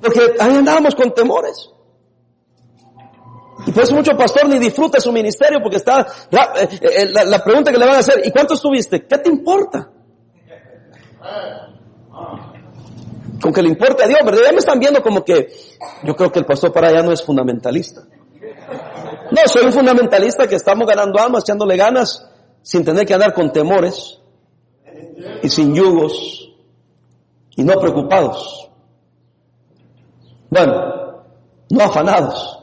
Porque 0.00 0.20
ahí 0.38 0.56
andábamos 0.56 0.94
con 0.94 1.12
temores. 1.12 1.70
Y 3.66 3.72
por 3.72 3.82
eso 3.82 3.94
mucho 3.94 4.16
pastor 4.16 4.48
ni 4.48 4.58
disfruta 4.58 5.00
su 5.00 5.12
ministerio 5.12 5.58
porque 5.62 5.76
está 5.76 6.06
eh, 6.30 6.68
eh, 6.80 7.06
la, 7.12 7.44
pregunta 7.44 7.70
que 7.70 7.78
le 7.78 7.84
van 7.84 7.96
a 7.96 7.98
hacer, 7.98 8.22
¿y 8.24 8.30
cuánto 8.30 8.54
estuviste? 8.54 9.06
¿Qué 9.06 9.18
te 9.18 9.28
importa? 9.28 9.90
Con 13.40 13.52
que 13.52 13.62
le 13.62 13.68
importe 13.68 14.04
a 14.04 14.08
Dios, 14.08 14.20
¿verdad? 14.24 14.42
Ya 14.46 14.52
me 14.52 14.58
están 14.58 14.78
viendo 14.78 15.02
como 15.02 15.24
que 15.24 15.48
yo 16.04 16.16
creo 16.16 16.32
que 16.32 16.38
el 16.38 16.46
pastor 16.46 16.72
para 16.72 16.88
allá 16.88 17.02
no 17.02 17.12
es 17.12 17.22
fundamentalista. 17.22 18.02
No, 19.30 19.38
soy 19.46 19.64
un 19.64 19.72
fundamentalista 19.72 20.46
que 20.46 20.56
estamos 20.56 20.86
ganando 20.86 21.20
almas, 21.20 21.44
echándole 21.44 21.76
ganas, 21.76 22.26
sin 22.62 22.84
tener 22.84 23.06
que 23.06 23.14
andar 23.14 23.32
con 23.32 23.52
temores 23.52 24.20
y 25.42 25.48
sin 25.48 25.74
yugos 25.74 26.52
y 27.56 27.62
no 27.62 27.74
preocupados. 27.78 28.70
Bueno, 30.50 31.22
no 31.70 31.84
afanados 31.84 32.60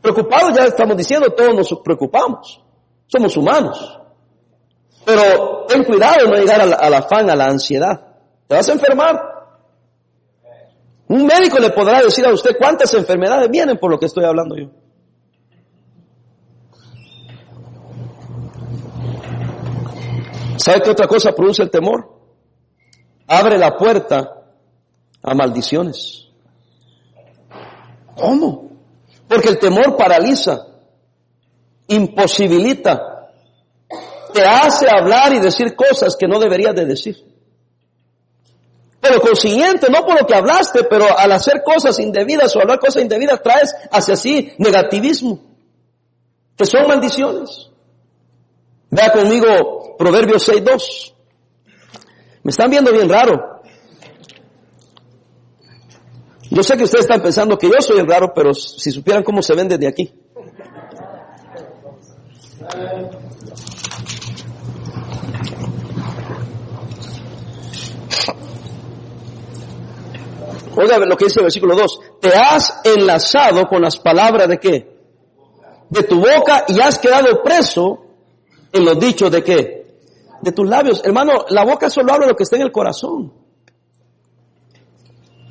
Preocupados 0.00 0.56
ya 0.56 0.64
estamos 0.64 0.96
diciendo, 0.96 1.28
todos 1.30 1.54
nos 1.54 1.80
preocupamos. 1.82 2.62
Somos 3.06 3.36
humanos. 3.36 3.98
Pero 5.04 5.64
ten 5.66 5.84
cuidado 5.84 6.24
de 6.24 6.30
no 6.30 6.36
llegar 6.36 6.60
al, 6.60 6.94
afán, 6.94 7.28
a 7.30 7.36
la 7.36 7.46
ansiedad. 7.46 8.00
Te 8.46 8.54
vas 8.54 8.68
a 8.68 8.72
enfermar. 8.72 9.20
Un 11.08 11.26
médico 11.26 11.58
le 11.58 11.70
podrá 11.70 12.02
decir 12.02 12.26
a 12.26 12.32
usted 12.32 12.56
cuántas 12.58 12.92
enfermedades 12.94 13.50
vienen 13.50 13.78
por 13.78 13.90
lo 13.90 13.98
que 13.98 14.06
estoy 14.06 14.24
hablando 14.24 14.56
yo. 14.56 14.68
¿Sabe 20.68 20.82
qué 20.82 20.90
otra 20.90 21.08
cosa 21.08 21.32
produce 21.32 21.62
el 21.62 21.70
temor? 21.70 22.10
Abre 23.26 23.56
la 23.56 23.74
puerta 23.74 24.42
a 25.22 25.34
maldiciones. 25.34 26.28
¿Cómo? 28.14 28.72
Porque 29.26 29.48
el 29.48 29.58
temor 29.58 29.96
paraliza, 29.96 30.66
imposibilita, 31.86 33.30
te 34.34 34.44
hace 34.44 34.90
hablar 34.90 35.32
y 35.32 35.38
decir 35.38 35.74
cosas 35.74 36.14
que 36.16 36.28
no 36.28 36.38
deberías 36.38 36.74
de 36.74 36.84
decir. 36.84 37.16
Pero 39.00 39.22
consiguiente, 39.22 39.88
no 39.88 40.04
por 40.04 40.20
lo 40.20 40.26
que 40.26 40.34
hablaste, 40.34 40.84
pero 40.84 41.18
al 41.18 41.32
hacer 41.32 41.62
cosas 41.64 41.98
indebidas 41.98 42.54
o 42.54 42.60
hablar 42.60 42.78
cosas 42.78 43.00
indebidas 43.00 43.40
traes 43.42 43.74
hacia 43.90 44.16
sí 44.16 44.52
negativismo, 44.58 45.40
que 46.58 46.66
son 46.66 46.86
maldiciones. 46.86 47.67
Vea 48.90 49.12
conmigo 49.12 49.96
Proverbios 49.98 50.48
6.2. 50.48 51.14
Me 52.42 52.50
están 52.50 52.70
viendo 52.70 52.92
bien 52.92 53.08
raro. 53.08 53.60
Yo 56.50 56.62
sé 56.62 56.76
que 56.76 56.84
ustedes 56.84 57.04
están 57.04 57.20
pensando 57.20 57.58
que 57.58 57.68
yo 57.68 57.80
soy 57.80 57.98
el 57.98 58.06
raro, 58.06 58.32
pero 58.34 58.54
si 58.54 58.90
supieran 58.90 59.22
cómo 59.22 59.42
se 59.42 59.54
ven 59.54 59.68
desde 59.68 59.86
aquí. 59.86 60.14
Oiga 70.76 70.98
lo 70.98 71.16
que 71.16 71.24
dice 71.24 71.40
el 71.40 71.44
versículo 71.44 71.74
2. 71.74 72.00
Te 72.20 72.28
has 72.34 72.80
enlazado 72.84 73.66
con 73.66 73.82
las 73.82 73.98
palabras 73.98 74.48
de 74.48 74.58
qué? 74.58 74.96
De 75.90 76.02
tu 76.04 76.20
boca 76.20 76.64
y 76.68 76.80
has 76.80 76.98
quedado 76.98 77.42
preso 77.42 78.07
en 78.72 78.84
los 78.84 78.98
dichos 78.98 79.30
de 79.30 79.42
qué? 79.42 79.86
De 80.42 80.52
tus 80.52 80.68
labios. 80.68 81.02
Hermano, 81.04 81.44
la 81.48 81.64
boca 81.64 81.90
solo 81.90 82.12
habla 82.12 82.26
lo 82.26 82.36
que 82.36 82.44
está 82.44 82.56
en 82.56 82.62
el 82.62 82.72
corazón. 82.72 83.32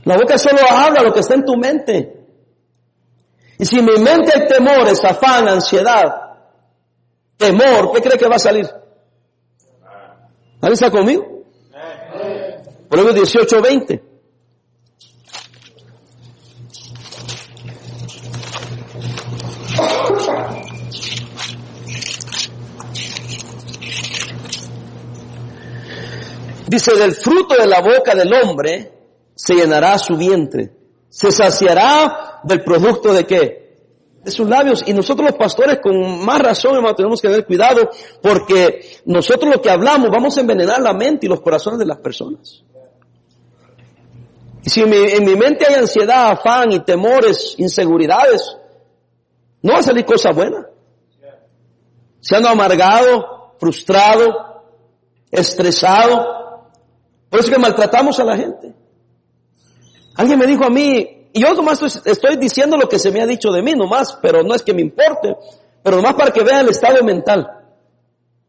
La 0.03 0.15
boca 0.15 0.37
solo 0.37 0.61
habla 0.69 1.03
lo 1.03 1.11
que 1.11 1.19
está 1.19 1.33
en 1.33 1.43
tu 1.43 1.57
mente. 1.57 2.17
Y 3.59 3.65
si 3.65 3.81
mi 3.81 3.97
mente 3.99 4.31
hay 4.33 4.47
temores, 4.47 5.03
afán, 5.03 5.47
ansiedad, 5.47 6.05
temor, 7.35 7.91
¿qué 7.93 8.01
cree 8.01 8.17
que 8.17 8.27
va 8.27 8.35
a 8.35 8.39
salir? 8.39 8.67
¿Alguien 10.61 10.73
está 10.73 10.91
conmigo? 10.91 11.43
Proverbios 12.89 13.31
18, 13.31 13.61
20. 13.61 14.03
Dice, 26.67 26.95
del 26.97 27.13
fruto 27.13 27.55
de 27.55 27.65
la 27.65 27.81
boca 27.81 28.13
del 28.13 28.31
hombre 28.33 28.91
se 29.33 29.55
llenará 29.55 29.97
su 29.97 30.17
vientre. 30.17 30.71
Se 31.09 31.31
saciará 31.31 32.41
del 32.43 32.61
producto 32.63 33.13
de 33.13 33.25
qué? 33.25 33.77
De 34.21 34.31
sus 34.31 34.49
labios. 34.49 34.83
Y 34.85 34.93
nosotros 34.93 35.29
los 35.29 35.37
pastores 35.37 35.79
con 35.81 36.25
más 36.25 36.39
razón, 36.39 36.75
hermano, 36.75 36.93
tenemos 36.93 37.21
que 37.21 37.29
tener 37.29 37.45
cuidado 37.45 37.89
porque 38.21 38.99
nosotros 39.05 39.55
lo 39.55 39.61
que 39.61 39.69
hablamos 39.69 40.09
vamos 40.11 40.37
a 40.37 40.41
envenenar 40.41 40.81
la 40.81 40.93
mente 40.93 41.25
y 41.25 41.29
los 41.29 41.39
corazones 41.39 41.79
de 41.79 41.85
las 41.85 41.99
personas. 41.99 42.63
Y 44.63 44.69
si 44.69 44.81
en 44.81 44.89
mi, 44.89 44.97
en 44.97 45.23
mi 45.23 45.35
mente 45.37 45.65
hay 45.65 45.75
ansiedad, 45.75 46.31
afán 46.31 46.73
y 46.73 46.81
temores, 46.81 47.55
inseguridades, 47.57 48.57
no 49.61 49.71
va 49.73 49.79
a 49.79 49.83
salir 49.83 50.03
cosa 50.03 50.31
buena. 50.33 50.67
Se 52.19 52.35
ando 52.35 52.49
amargado, 52.49 53.53
frustrado, 53.57 54.63
estresado, 55.31 56.36
por 57.29 57.39
eso 57.39 57.51
que 57.51 57.59
maltratamos 57.59 58.19
a 58.19 58.23
la 58.23 58.37
gente. 58.37 58.73
Alguien 60.15 60.39
me 60.39 60.47
dijo 60.47 60.65
a 60.65 60.69
mí, 60.69 61.29
y 61.33 61.41
yo 61.41 61.53
nomás 61.53 61.81
estoy, 62.05 62.37
diciendo 62.37 62.77
lo 62.77 62.89
que 62.89 62.97
se 62.97 63.11
me 63.11 63.21
ha 63.21 63.27
dicho 63.27 63.51
de 63.51 63.61
mí 63.61 63.73
nomás, 63.73 64.17
pero 64.21 64.43
no 64.43 64.55
es 64.55 64.63
que 64.63 64.73
me 64.73 64.81
importe, 64.81 65.35
pero 65.83 65.97
nomás 65.97 66.15
para 66.15 66.31
que 66.31 66.43
vean 66.43 66.61
el 66.61 66.69
estado 66.69 67.03
mental. 67.03 67.47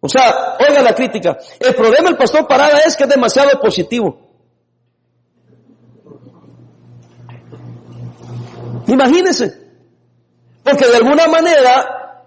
O 0.00 0.08
sea, 0.08 0.56
oiga 0.60 0.80
la 0.80 0.94
crítica. 0.94 1.36
El 1.58 1.74
problema 1.74 2.08
del 2.08 2.16
pastor 2.16 2.46
Parada 2.46 2.78
es 2.86 2.96
que 2.96 3.04
es 3.04 3.10
demasiado 3.10 3.60
positivo. 3.60 4.28
Imagínense. 8.86 9.68
Porque 10.62 10.86
de 10.86 10.96
alguna 10.96 11.26
manera 11.26 12.24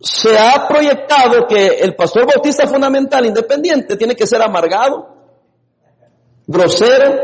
se 0.00 0.38
ha 0.38 0.66
proyectado 0.68 1.46
que 1.46 1.78
el 1.80 1.94
pastor 1.96 2.26
bautista 2.26 2.66
fundamental 2.66 3.26
independiente 3.26 3.96
tiene 3.96 4.14
que 4.14 4.26
ser 4.26 4.40
amargado, 4.42 5.17
grosero, 6.48 7.14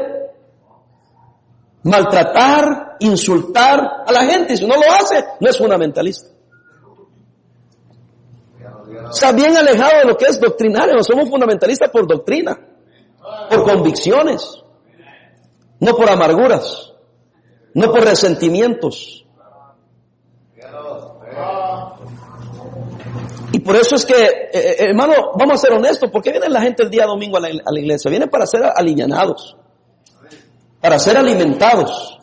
maltratar, 1.82 2.96
insultar 3.00 4.04
a 4.06 4.12
la 4.12 4.24
gente. 4.24 4.56
Si 4.56 4.66
no 4.66 4.76
lo 4.76 4.92
hace, 4.92 5.24
no 5.40 5.48
es 5.48 5.58
fundamentalista. 5.58 6.28
Está 9.10 9.32
bien 9.32 9.56
alejado 9.56 9.98
de 10.00 10.04
lo 10.04 10.16
que 10.16 10.26
es 10.26 10.38
doctrinario. 10.38 10.94
No 10.94 11.02
somos 11.02 11.28
fundamentalistas 11.28 11.90
por 11.90 12.06
doctrina, 12.06 12.56
por 13.48 13.64
convicciones, 13.64 14.62
no 15.80 15.96
por 15.96 16.08
amarguras, 16.08 16.92
no 17.74 17.90
por 17.90 18.04
resentimientos. 18.04 19.23
Y 23.54 23.60
por 23.60 23.76
eso 23.76 23.94
es 23.94 24.04
que, 24.04 24.20
eh, 24.20 24.50
eh, 24.52 24.76
hermano, 24.80 25.30
vamos 25.38 25.54
a 25.54 25.56
ser 25.58 25.72
honestos, 25.74 26.10
¿por 26.10 26.20
qué 26.20 26.32
viene 26.32 26.48
la 26.48 26.60
gente 26.60 26.82
el 26.82 26.90
día 26.90 27.06
domingo 27.06 27.36
a 27.36 27.40
la, 27.40 27.78
iglesia? 27.78 28.10
Vienen 28.10 28.28
para 28.28 28.48
ser 28.48 28.64
alivianados, 28.64 29.56
para 30.80 30.98
ser 30.98 31.16
alimentados, 31.16 32.18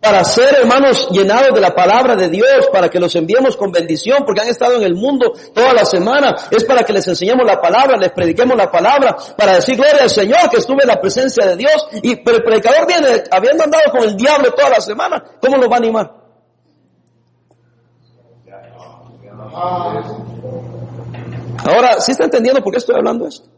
para 0.00 0.24
ser, 0.24 0.56
hermanos, 0.56 1.08
llenados 1.12 1.54
de 1.54 1.60
la 1.60 1.72
palabra 1.72 2.16
de 2.16 2.28
Dios, 2.30 2.66
para 2.72 2.88
que 2.88 2.98
los 2.98 3.14
enviemos 3.14 3.56
con 3.56 3.70
bendición, 3.70 4.24
porque 4.26 4.40
han 4.40 4.48
estado 4.48 4.74
en 4.74 4.82
el 4.82 4.96
mundo 4.96 5.34
toda 5.54 5.72
la 5.72 5.84
semana. 5.84 6.34
Es 6.50 6.64
para 6.64 6.82
que 6.82 6.92
les 6.92 7.06
enseñemos 7.06 7.46
la 7.46 7.60
palabra, 7.60 7.96
les 7.96 8.10
prediquemos 8.10 8.56
la 8.56 8.68
palabra, 8.68 9.16
para 9.36 9.54
decir 9.54 9.76
gloria 9.76 10.02
al 10.02 10.10
Señor, 10.10 10.50
que 10.50 10.56
estuve 10.56 10.82
en 10.82 10.88
la 10.88 11.00
presencia 11.00 11.46
de 11.46 11.56
Dios. 11.56 11.86
Y, 12.02 12.16
pero 12.24 12.38
el 12.38 12.42
predicador 12.42 12.88
viene, 12.88 13.22
habiendo 13.30 13.62
andado 13.62 13.84
con 13.92 14.02
el 14.02 14.16
diablo 14.16 14.50
toda 14.50 14.70
la 14.70 14.80
semana, 14.80 15.22
¿cómo 15.40 15.58
lo 15.58 15.68
va 15.68 15.76
a 15.76 15.78
animar? 15.78 16.23
Ahora, 21.66 22.00
¿sí 22.00 22.12
está 22.12 22.24
entendiendo 22.24 22.62
por 22.62 22.72
qué 22.72 22.78
estoy 22.78 22.96
hablando 22.96 23.26
esto? 23.26 23.48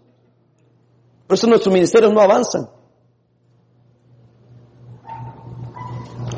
Por 1.27 1.35
eso 1.37 1.47
nuestros 1.47 1.73
ministerios 1.73 2.13
no 2.13 2.21
avanzan. 2.21 2.69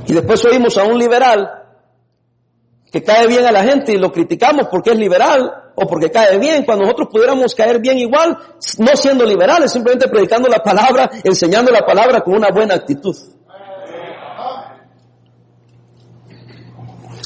Y 0.07 0.12
después 0.14 0.44
oímos 0.47 0.79
a 0.79 0.85
un 0.85 0.99
liberal 0.99 1.51
que 2.90 3.03
cae 3.03 3.27
bien 3.27 3.44
a 3.44 3.53
la 3.53 3.62
gente 3.64 3.92
y 3.92 3.99
lo 3.99 4.11
criticamos 4.11 4.68
porque 4.71 4.92
es 4.92 4.99
liberal 4.99 5.73
o 5.75 5.87
porque 5.87 6.11
cae 6.11 6.38
bien, 6.38 6.64
cuando 6.64 6.85
nosotros 6.85 7.09
pudiéramos 7.12 7.55
caer 7.55 7.79
bien 7.79 7.99
igual, 7.99 8.37
no 8.79 8.97
siendo 8.97 9.25
liberales, 9.25 9.71
simplemente 9.71 10.09
predicando 10.09 10.49
la 10.49 10.61
palabra, 10.61 11.11
enseñando 11.23 11.71
la 11.71 11.85
palabra 11.85 12.23
con 12.23 12.35
una 12.35 12.49
buena 12.51 12.75
actitud. 12.75 13.14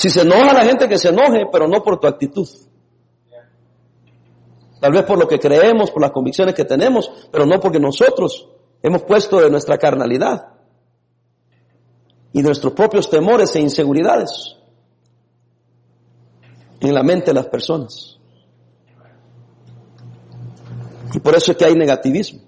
Si 0.03 0.11
se 0.11 0.23
enoja 0.23 0.53
la 0.53 0.65
gente, 0.65 0.89
que 0.89 0.99
se 0.99 1.11
enoje, 1.11 1.47
pero 1.53 1.69
no 1.69 1.81
por 1.81 2.01
tu 2.01 2.09
actitud. 2.09 2.49
Tal 4.81 4.91
vez 4.91 5.05
por 5.05 5.17
lo 5.17 5.29
que 5.29 5.39
creemos, 5.39 5.93
por 5.93 6.03
las 6.03 6.11
convicciones 6.11 6.57
que 6.57 6.65
tenemos, 6.65 7.09
pero 7.31 7.47
no 7.47 7.61
porque 7.61 7.79
nosotros 7.79 8.49
hemos 8.83 9.03
puesto 9.03 9.41
de 9.41 9.49
nuestra 9.49 9.79
carnalidad 9.79 10.55
y 12.33 12.43
nuestros 12.43 12.73
propios 12.73 13.09
temores 13.09 13.55
e 13.55 13.61
inseguridades 13.61 14.57
en 16.81 16.93
la 16.93 17.05
mente 17.05 17.27
de 17.27 17.35
las 17.35 17.47
personas. 17.47 18.19
Y 21.15 21.21
por 21.21 21.37
eso 21.37 21.53
es 21.53 21.57
que 21.57 21.65
hay 21.65 21.77
negativismo. 21.77 22.41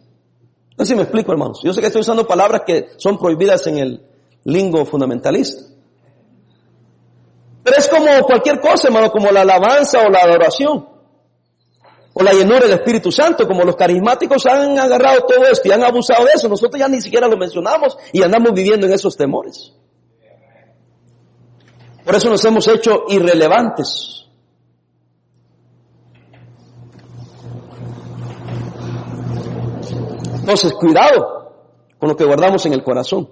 No 0.76 0.84
sé 0.84 0.88
si 0.88 0.96
me 0.96 1.02
explico, 1.02 1.30
hermanos. 1.30 1.60
Yo 1.62 1.72
sé 1.72 1.80
que 1.80 1.86
estoy 1.86 2.00
usando 2.00 2.26
palabras 2.26 2.62
que 2.66 2.88
son 2.96 3.16
prohibidas 3.16 3.64
en 3.68 3.78
el 3.78 4.04
lingo 4.42 4.84
fundamentalista. 4.84 5.73
Pero 7.64 7.78
es 7.78 7.88
como 7.88 8.06
cualquier 8.26 8.60
cosa, 8.60 8.88
hermano, 8.88 9.10
como 9.10 9.32
la 9.32 9.40
alabanza 9.40 10.02
o 10.06 10.10
la 10.10 10.20
adoración 10.20 10.86
o 12.12 12.22
la 12.22 12.32
llenura 12.32 12.60
del 12.60 12.72
Espíritu 12.72 13.10
Santo, 13.10 13.48
como 13.48 13.64
los 13.64 13.74
carismáticos 13.74 14.44
han 14.46 14.78
agarrado 14.78 15.22
todo 15.22 15.44
esto 15.50 15.66
y 15.66 15.72
han 15.72 15.82
abusado 15.82 16.26
de 16.26 16.32
eso, 16.34 16.46
nosotros 16.48 16.78
ya 16.78 16.88
ni 16.88 17.00
siquiera 17.00 17.26
lo 17.26 17.38
mencionamos 17.38 17.96
y 18.12 18.22
andamos 18.22 18.52
viviendo 18.52 18.86
en 18.86 18.92
esos 18.92 19.16
temores. 19.16 19.72
Por 22.04 22.14
eso 22.14 22.28
nos 22.28 22.44
hemos 22.44 22.68
hecho 22.68 23.04
irrelevantes. 23.08 24.26
Entonces, 30.40 30.74
cuidado 30.74 31.54
con 31.98 32.10
lo 32.10 32.16
que 32.16 32.24
guardamos 32.24 32.66
en 32.66 32.74
el 32.74 32.84
corazón. 32.84 33.30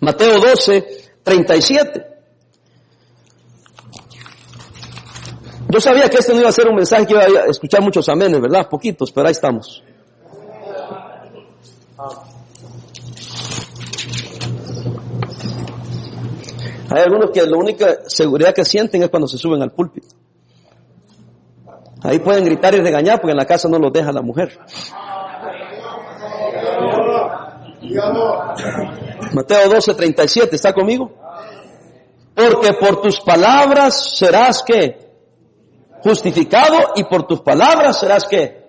Mateo 0.00 0.40
12, 0.40 1.20
37. 1.22 2.17
Yo 5.70 5.80
sabía 5.80 6.08
que 6.08 6.16
este 6.16 6.32
no 6.32 6.40
iba 6.40 6.48
a 6.48 6.52
ser 6.52 6.66
un 6.66 6.76
mensaje 6.76 7.06
que 7.06 7.12
iba 7.12 7.22
a 7.22 7.46
escuchar 7.50 7.82
muchos 7.82 8.08
amenes, 8.08 8.40
¿verdad? 8.40 8.68
Poquitos, 8.68 9.12
pero 9.12 9.26
ahí 9.26 9.32
estamos. 9.32 9.82
Hay 16.90 17.02
algunos 17.02 17.30
que 17.32 17.46
la 17.46 17.56
única 17.56 17.98
seguridad 18.06 18.54
que 18.54 18.64
sienten 18.64 19.02
es 19.02 19.10
cuando 19.10 19.28
se 19.28 19.36
suben 19.36 19.60
al 19.60 19.72
púlpito. 19.72 20.08
Ahí 22.02 22.18
pueden 22.20 22.44
gritar 22.44 22.74
y 22.74 22.80
regañar 22.80 23.20
porque 23.20 23.32
en 23.32 23.38
la 23.38 23.44
casa 23.44 23.68
no 23.68 23.78
los 23.78 23.92
deja 23.92 24.10
la 24.10 24.22
mujer. 24.22 24.58
Mateo 29.34 29.68
12, 29.68 29.94
37, 29.94 30.56
¿está 30.56 30.72
conmigo? 30.72 31.12
Porque 32.34 32.72
por 32.74 33.02
tus 33.02 33.20
palabras 33.20 34.16
serás 34.16 34.62
que 34.62 35.07
justificado 36.02 36.92
y 36.96 37.04
por 37.04 37.26
tus 37.26 37.40
palabras 37.40 37.98
serás 37.98 38.24
que 38.26 38.68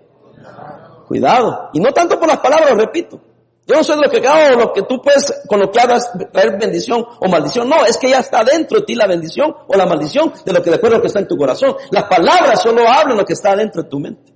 cuidado. 1.08 1.70
Y 1.74 1.80
no 1.80 1.92
tanto 1.92 2.20
por 2.20 2.28
las 2.28 2.38
palabras, 2.38 2.76
repito. 2.76 3.20
Yo 3.65 3.76
no 3.76 3.84
soy 3.84 4.02
lo 4.02 4.10
que 4.10 4.26
hago, 4.28 4.60
lo 4.60 4.74
que 4.74 4.82
tú 4.82 5.00
puedes, 5.00 5.44
con 5.48 5.60
lo 5.60 5.70
que 5.70 5.80
hagas, 5.80 6.12
traer 6.32 6.58
bendición 6.60 7.06
o 7.20 7.28
maldición. 7.28 7.70
No, 7.70 7.86
es 7.86 7.98
que 7.98 8.10
ya 8.10 8.20
está 8.20 8.44
dentro 8.44 8.80
de 8.80 8.86
ti 8.86 8.96
la 8.96 9.06
bendición 9.06 9.54
o 9.68 9.78
la 9.78 9.86
maldición 9.86 10.34
de 10.44 10.54
lo 10.54 10.63
que 10.63 10.72
de 10.72 10.78
acuerdo 10.78 10.98
lo 10.98 11.02
que 11.02 11.08
está 11.08 11.20
en 11.20 11.28
tu 11.28 11.38
corazón. 11.38 11.76
Las 11.92 12.06
palabras 12.06 12.62
solo 12.62 12.88
hablan 12.88 13.18
lo 13.18 13.26
que 13.26 13.34
está 13.34 13.56
dentro 13.56 13.84
de 13.84 13.89
tu 13.89 14.00
mente. 14.00 14.34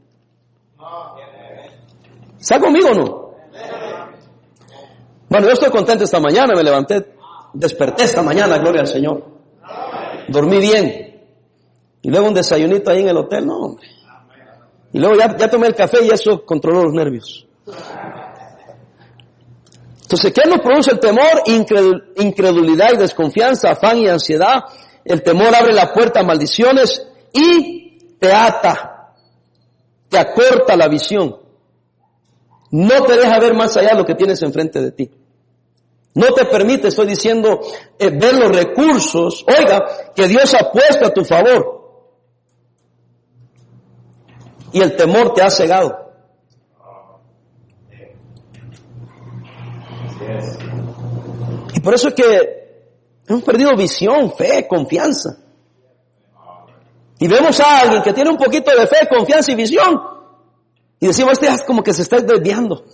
¿Está 2.39 2.59
conmigo 2.59 2.89
o 2.89 2.93
no? 2.93 3.33
Bueno, 5.29 5.47
yo 5.47 5.53
estoy 5.53 5.71
contento 5.71 6.03
esta 6.03 6.19
mañana, 6.19 6.53
me 6.55 6.63
levanté, 6.63 7.15
desperté 7.53 8.03
esta 8.03 8.21
mañana, 8.21 8.59
gloria 8.59 8.81
al 8.81 8.87
Señor. 8.87 9.23
Dormí 10.27 10.59
bien. 10.59 11.12
Y 12.03 12.09
luego 12.09 12.27
un 12.27 12.33
desayunito 12.33 12.91
ahí 12.91 13.01
en 13.01 13.09
el 13.09 13.17
hotel, 13.17 13.47
no, 13.47 13.57
hombre. 13.57 13.87
Y 14.91 14.99
luego 14.99 15.15
ya, 15.15 15.35
ya 15.35 15.49
tomé 15.49 15.67
el 15.67 15.75
café 15.75 16.05
y 16.05 16.09
eso 16.09 16.45
controló 16.45 16.83
los 16.83 16.93
nervios. 16.93 17.47
Entonces, 20.01 20.33
¿qué 20.33 20.47
nos 20.47 20.59
produce 20.59 20.91
el 20.91 20.99
temor? 20.99 21.41
Incredulidad 22.17 22.93
y 22.93 22.97
desconfianza, 22.97 23.71
afán 23.71 23.97
y 23.97 24.07
ansiedad. 24.07 24.65
El 25.03 25.23
temor 25.23 25.55
abre 25.55 25.73
la 25.73 25.91
puerta 25.91 26.19
a 26.19 26.23
maldiciones 26.23 27.07
y 27.31 27.97
te 28.19 28.31
ata, 28.31 29.15
te 30.09 30.19
acorta 30.19 30.75
la 30.75 30.87
visión. 30.87 31.37
no 32.71 33.03
te 33.03 33.17
deja 33.17 33.39
ver 33.39 33.53
más 33.53 33.75
allá 33.77 33.93
lo 33.93 34.05
que 34.05 34.15
tienes 34.15 34.41
enfrente 34.43 34.81
de 34.81 34.91
ti. 34.91 35.11
No 36.15 36.27
te 36.33 36.45
permite, 36.45 36.89
estoy 36.89 37.07
diciendo, 37.07 37.59
eh, 37.97 38.11
ver 38.11 38.35
los 38.35 38.55
recursos, 38.55 39.43
oiga, 39.47 39.83
que 40.15 40.27
Dios 40.27 40.53
ha 40.53 40.71
puesto 40.71 41.07
a 41.07 41.13
tu 41.13 41.25
favor. 41.25 41.82
Y 44.73 44.81
el 44.81 44.95
temor 44.95 45.33
te 45.33 45.41
ha 45.41 45.49
cegado. 45.49 46.03
Y 51.73 51.79
por 51.79 51.93
eso 51.93 52.09
es 52.09 52.13
que 52.13 52.85
hemos 53.27 53.43
perdido 53.43 53.75
visión, 53.77 54.33
fe, 54.33 54.67
confianza. 54.67 55.37
Y 57.19 57.27
vemos 57.27 57.59
a 57.59 57.81
alguien 57.81 58.03
que 58.03 58.13
tiene 58.13 58.29
un 58.29 58.37
poquito 58.37 58.71
de 58.71 58.87
fe, 58.87 59.07
confianza 59.07 59.51
y 59.51 59.55
visión. 59.55 60.01
Y 60.99 61.07
decimos, 61.07 61.33
este 61.33 61.47
es 61.47 61.63
como 61.63 61.83
que 61.83 61.93
se 61.93 62.01
está 62.01 62.19
desviando. 62.19 62.85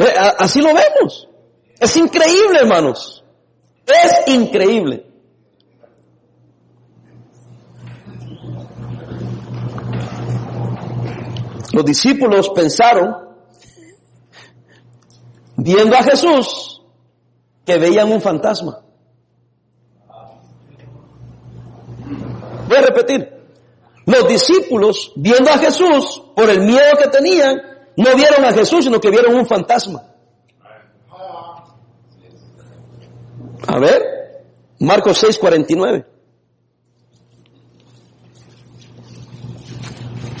Eh, 0.00 0.14
así 0.38 0.60
lo 0.60 0.68
vemos. 0.68 1.28
Es 1.80 1.96
increíble, 1.96 2.60
hermanos. 2.60 3.24
Es 3.84 4.32
increíble. 4.32 5.07
Los 11.72 11.84
discípulos 11.84 12.50
pensaron, 12.50 13.28
viendo 15.56 15.96
a 15.96 16.02
Jesús, 16.02 16.82
que 17.64 17.78
veían 17.78 18.10
un 18.10 18.20
fantasma. 18.20 18.80
Voy 22.66 22.76
a 22.76 22.82
repetir. 22.82 23.38
Los 24.06 24.26
discípulos, 24.26 25.12
viendo 25.16 25.50
a 25.50 25.58
Jesús, 25.58 26.22
por 26.34 26.48
el 26.48 26.60
miedo 26.60 26.96
que 26.98 27.08
tenían, 27.08 27.60
no 27.96 28.14
vieron 28.14 28.44
a 28.44 28.52
Jesús, 28.52 28.84
sino 28.84 29.00
que 29.00 29.10
vieron 29.10 29.34
un 29.34 29.46
fantasma. 29.46 30.02
A 33.66 33.78
ver, 33.78 34.02
Marcos 34.78 35.18
6, 35.18 35.38
49. 35.38 36.06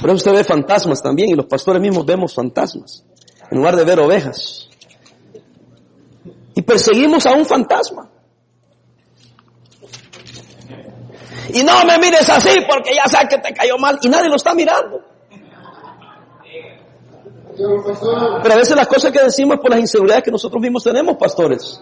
Pero 0.00 0.14
usted 0.14 0.32
ve 0.32 0.44
fantasmas 0.44 1.02
también 1.02 1.30
y 1.30 1.34
los 1.34 1.46
pastores 1.46 1.80
mismos 1.82 2.06
vemos 2.06 2.34
fantasmas 2.34 3.04
en 3.50 3.58
lugar 3.58 3.76
de 3.76 3.84
ver 3.84 4.00
ovejas. 4.00 4.68
Y 6.54 6.62
perseguimos 6.62 7.26
a 7.26 7.32
un 7.32 7.44
fantasma. 7.44 8.10
Y 11.50 11.62
no 11.62 11.84
me 11.84 11.98
mires 11.98 12.28
así 12.28 12.60
porque 12.68 12.94
ya 12.94 13.08
sabes 13.08 13.28
que 13.30 13.38
te 13.38 13.54
cayó 13.54 13.78
mal 13.78 13.98
y 14.02 14.08
nadie 14.08 14.28
lo 14.28 14.36
está 14.36 14.54
mirando. 14.54 15.00
Pero 17.56 18.54
a 18.54 18.56
veces 18.56 18.76
las 18.76 18.86
cosas 18.86 19.10
que 19.10 19.20
decimos 19.20 19.58
por 19.58 19.70
las 19.70 19.80
inseguridades 19.80 20.22
que 20.22 20.30
nosotros 20.30 20.60
mismos 20.60 20.84
tenemos, 20.84 21.16
pastores. 21.16 21.80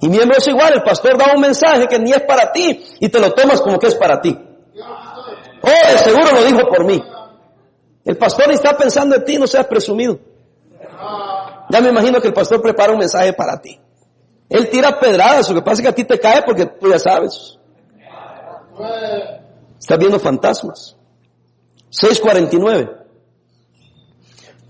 Y 0.00 0.08
miembros 0.08 0.46
igual, 0.46 0.74
el 0.74 0.82
pastor 0.82 1.18
da 1.18 1.32
un 1.34 1.40
mensaje 1.40 1.88
que 1.88 1.98
ni 1.98 2.12
es 2.12 2.22
para 2.22 2.52
ti 2.52 2.84
y 3.00 3.08
te 3.08 3.18
lo 3.18 3.32
tomas 3.32 3.60
como 3.60 3.78
que 3.78 3.88
es 3.88 3.94
para 3.96 4.20
ti. 4.20 4.47
Oh, 5.68 5.98
seguro 5.98 6.32
lo 6.32 6.44
dijo 6.44 6.68
por 6.68 6.84
mí. 6.84 7.02
El 8.04 8.16
pastor 8.16 8.50
está 8.52 8.76
pensando 8.76 9.16
en 9.16 9.24
ti, 9.24 9.38
no 9.38 9.46
seas 9.46 9.66
presumido. 9.66 10.18
Ya 11.70 11.80
me 11.80 11.90
imagino 11.90 12.20
que 12.20 12.28
el 12.28 12.34
pastor 12.34 12.62
prepara 12.62 12.92
un 12.92 12.98
mensaje 12.98 13.32
para 13.34 13.60
ti. 13.60 13.78
Él 14.48 14.70
tira 14.70 14.98
pedradas, 14.98 15.48
lo 15.50 15.56
que 15.56 15.62
pasa 15.62 15.74
es 15.74 15.82
que 15.82 15.88
a 15.88 15.94
ti 15.94 16.04
te 16.04 16.18
cae 16.18 16.42
porque 16.42 16.64
tú 16.66 16.90
ya 16.90 16.98
sabes. 16.98 17.58
Estás 19.78 19.98
viendo 19.98 20.18
fantasmas. 20.18 20.96
649. 21.90 22.96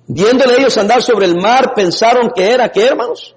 Viéndole 0.08 0.56
ellos 0.58 0.76
andar 0.78 1.02
sobre 1.02 1.26
el 1.26 1.36
mar, 1.36 1.74
pensaron 1.74 2.30
que 2.34 2.50
era, 2.50 2.70
¿qué 2.70 2.86
hermanos? 2.86 3.36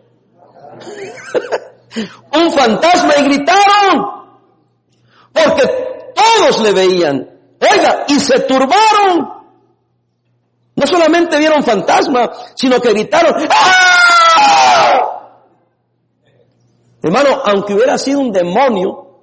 un 2.34 2.52
fantasma 2.52 3.14
y 3.20 3.24
gritaron. 3.24 4.06
Porque 5.34 5.64
todos 6.16 6.62
le 6.62 6.72
veían. 6.72 7.31
Oiga, 7.62 8.06
y 8.08 8.20
se 8.20 8.40
turbaron. 8.42 9.42
No 10.76 10.88
solamente 10.88 11.38
vieron 11.38 11.64
fantasma, 11.64 12.32
sino 12.56 12.80
que 12.80 12.92
gritaron. 12.92 13.36
¡Ah! 13.50 15.12
Hermano, 17.04 17.42
aunque 17.46 17.74
hubiera 17.74 17.98
sido 17.98 18.20
un 18.20 18.32
demonio, 18.32 19.20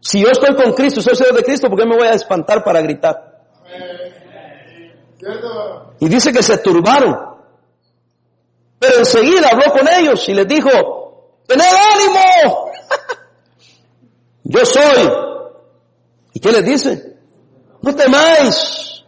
si 0.00 0.20
yo 0.20 0.28
estoy 0.30 0.54
con 0.54 0.72
Cristo, 0.72 1.00
soy 1.00 1.16
Señor 1.16 1.34
de 1.34 1.44
Cristo, 1.44 1.68
¿por 1.68 1.78
qué 1.78 1.86
me 1.86 1.96
voy 1.96 2.06
a 2.06 2.12
espantar 2.12 2.62
para 2.62 2.80
gritar? 2.80 3.44
Y 6.00 6.08
dice 6.08 6.32
que 6.32 6.42
se 6.42 6.58
turbaron. 6.58 7.32
Pero 8.78 8.98
enseguida 8.98 9.48
habló 9.50 9.72
con 9.72 9.88
ellos 9.88 10.28
y 10.28 10.34
les 10.34 10.46
dijo, 10.46 11.38
tened 11.46 11.64
ánimo, 11.64 12.70
yo 14.44 14.64
soy. 14.64 15.31
¿Y 16.34 16.40
qué 16.40 16.52
les 16.52 16.64
dice? 16.64 17.16
No 17.82 17.94
temáis. 17.94 19.04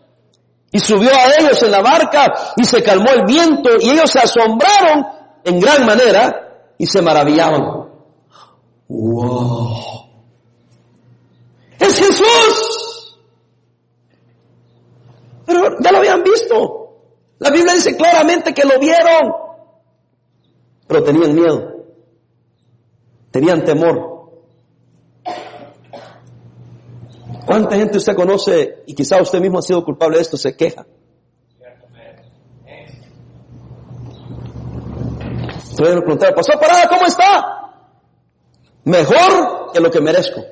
Y 0.70 0.80
subió 0.80 1.10
a 1.10 1.34
ellos 1.38 1.62
en 1.62 1.70
la 1.70 1.80
barca 1.80 2.54
y 2.56 2.64
se 2.64 2.82
calmó 2.82 3.10
el 3.10 3.24
viento 3.24 3.70
y 3.80 3.90
ellos 3.90 4.10
se 4.10 4.18
asombraron 4.18 5.06
en 5.44 5.60
gran 5.60 5.86
manera 5.86 6.72
y 6.76 6.86
se 6.86 7.00
maravillaban. 7.00 7.62
¡Wow! 8.88 9.76
¡Es 11.78 11.98
Jesús! 11.98 13.16
Pero 15.46 15.62
ya 15.80 15.92
lo 15.92 15.98
habían 15.98 16.22
visto. 16.22 16.84
La 17.38 17.50
Biblia 17.50 17.74
dice 17.74 17.96
claramente 17.96 18.54
que 18.54 18.64
lo 18.64 18.78
vieron, 18.78 19.32
pero 20.86 21.02
tenían 21.02 21.34
miedo, 21.34 21.84
tenían 23.30 23.64
temor. 23.64 24.13
¿Cuánta 27.54 27.76
gente 27.76 27.98
usted 27.98 28.16
conoce 28.16 28.82
y 28.84 28.96
quizá 28.96 29.22
usted 29.22 29.40
mismo 29.40 29.60
ha 29.60 29.62
sido 29.62 29.84
culpable 29.84 30.16
de 30.16 30.22
esto, 30.22 30.36
se 30.36 30.56
queja? 30.56 30.84
Entonces 35.70 35.94
le 35.94 36.32
pasó 36.32 36.58
parada, 36.58 36.88
¿cómo 36.88 37.06
está? 37.06 37.76
Mejor 38.82 39.70
que 39.72 39.78
lo 39.78 39.88
que 39.88 40.00
merezco. 40.00 40.42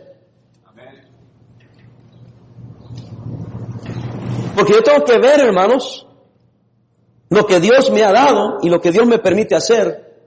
Porque 4.54 4.72
yo 4.72 4.82
tengo 4.84 5.04
que 5.04 5.18
ver, 5.18 5.40
hermanos, 5.40 6.06
lo 7.30 7.44
que 7.48 7.58
Dios 7.58 7.90
me 7.90 8.04
ha 8.04 8.12
dado 8.12 8.58
y 8.62 8.68
lo 8.68 8.80
que 8.80 8.92
Dios 8.92 9.08
me 9.08 9.18
permite 9.18 9.56
hacer 9.56 10.20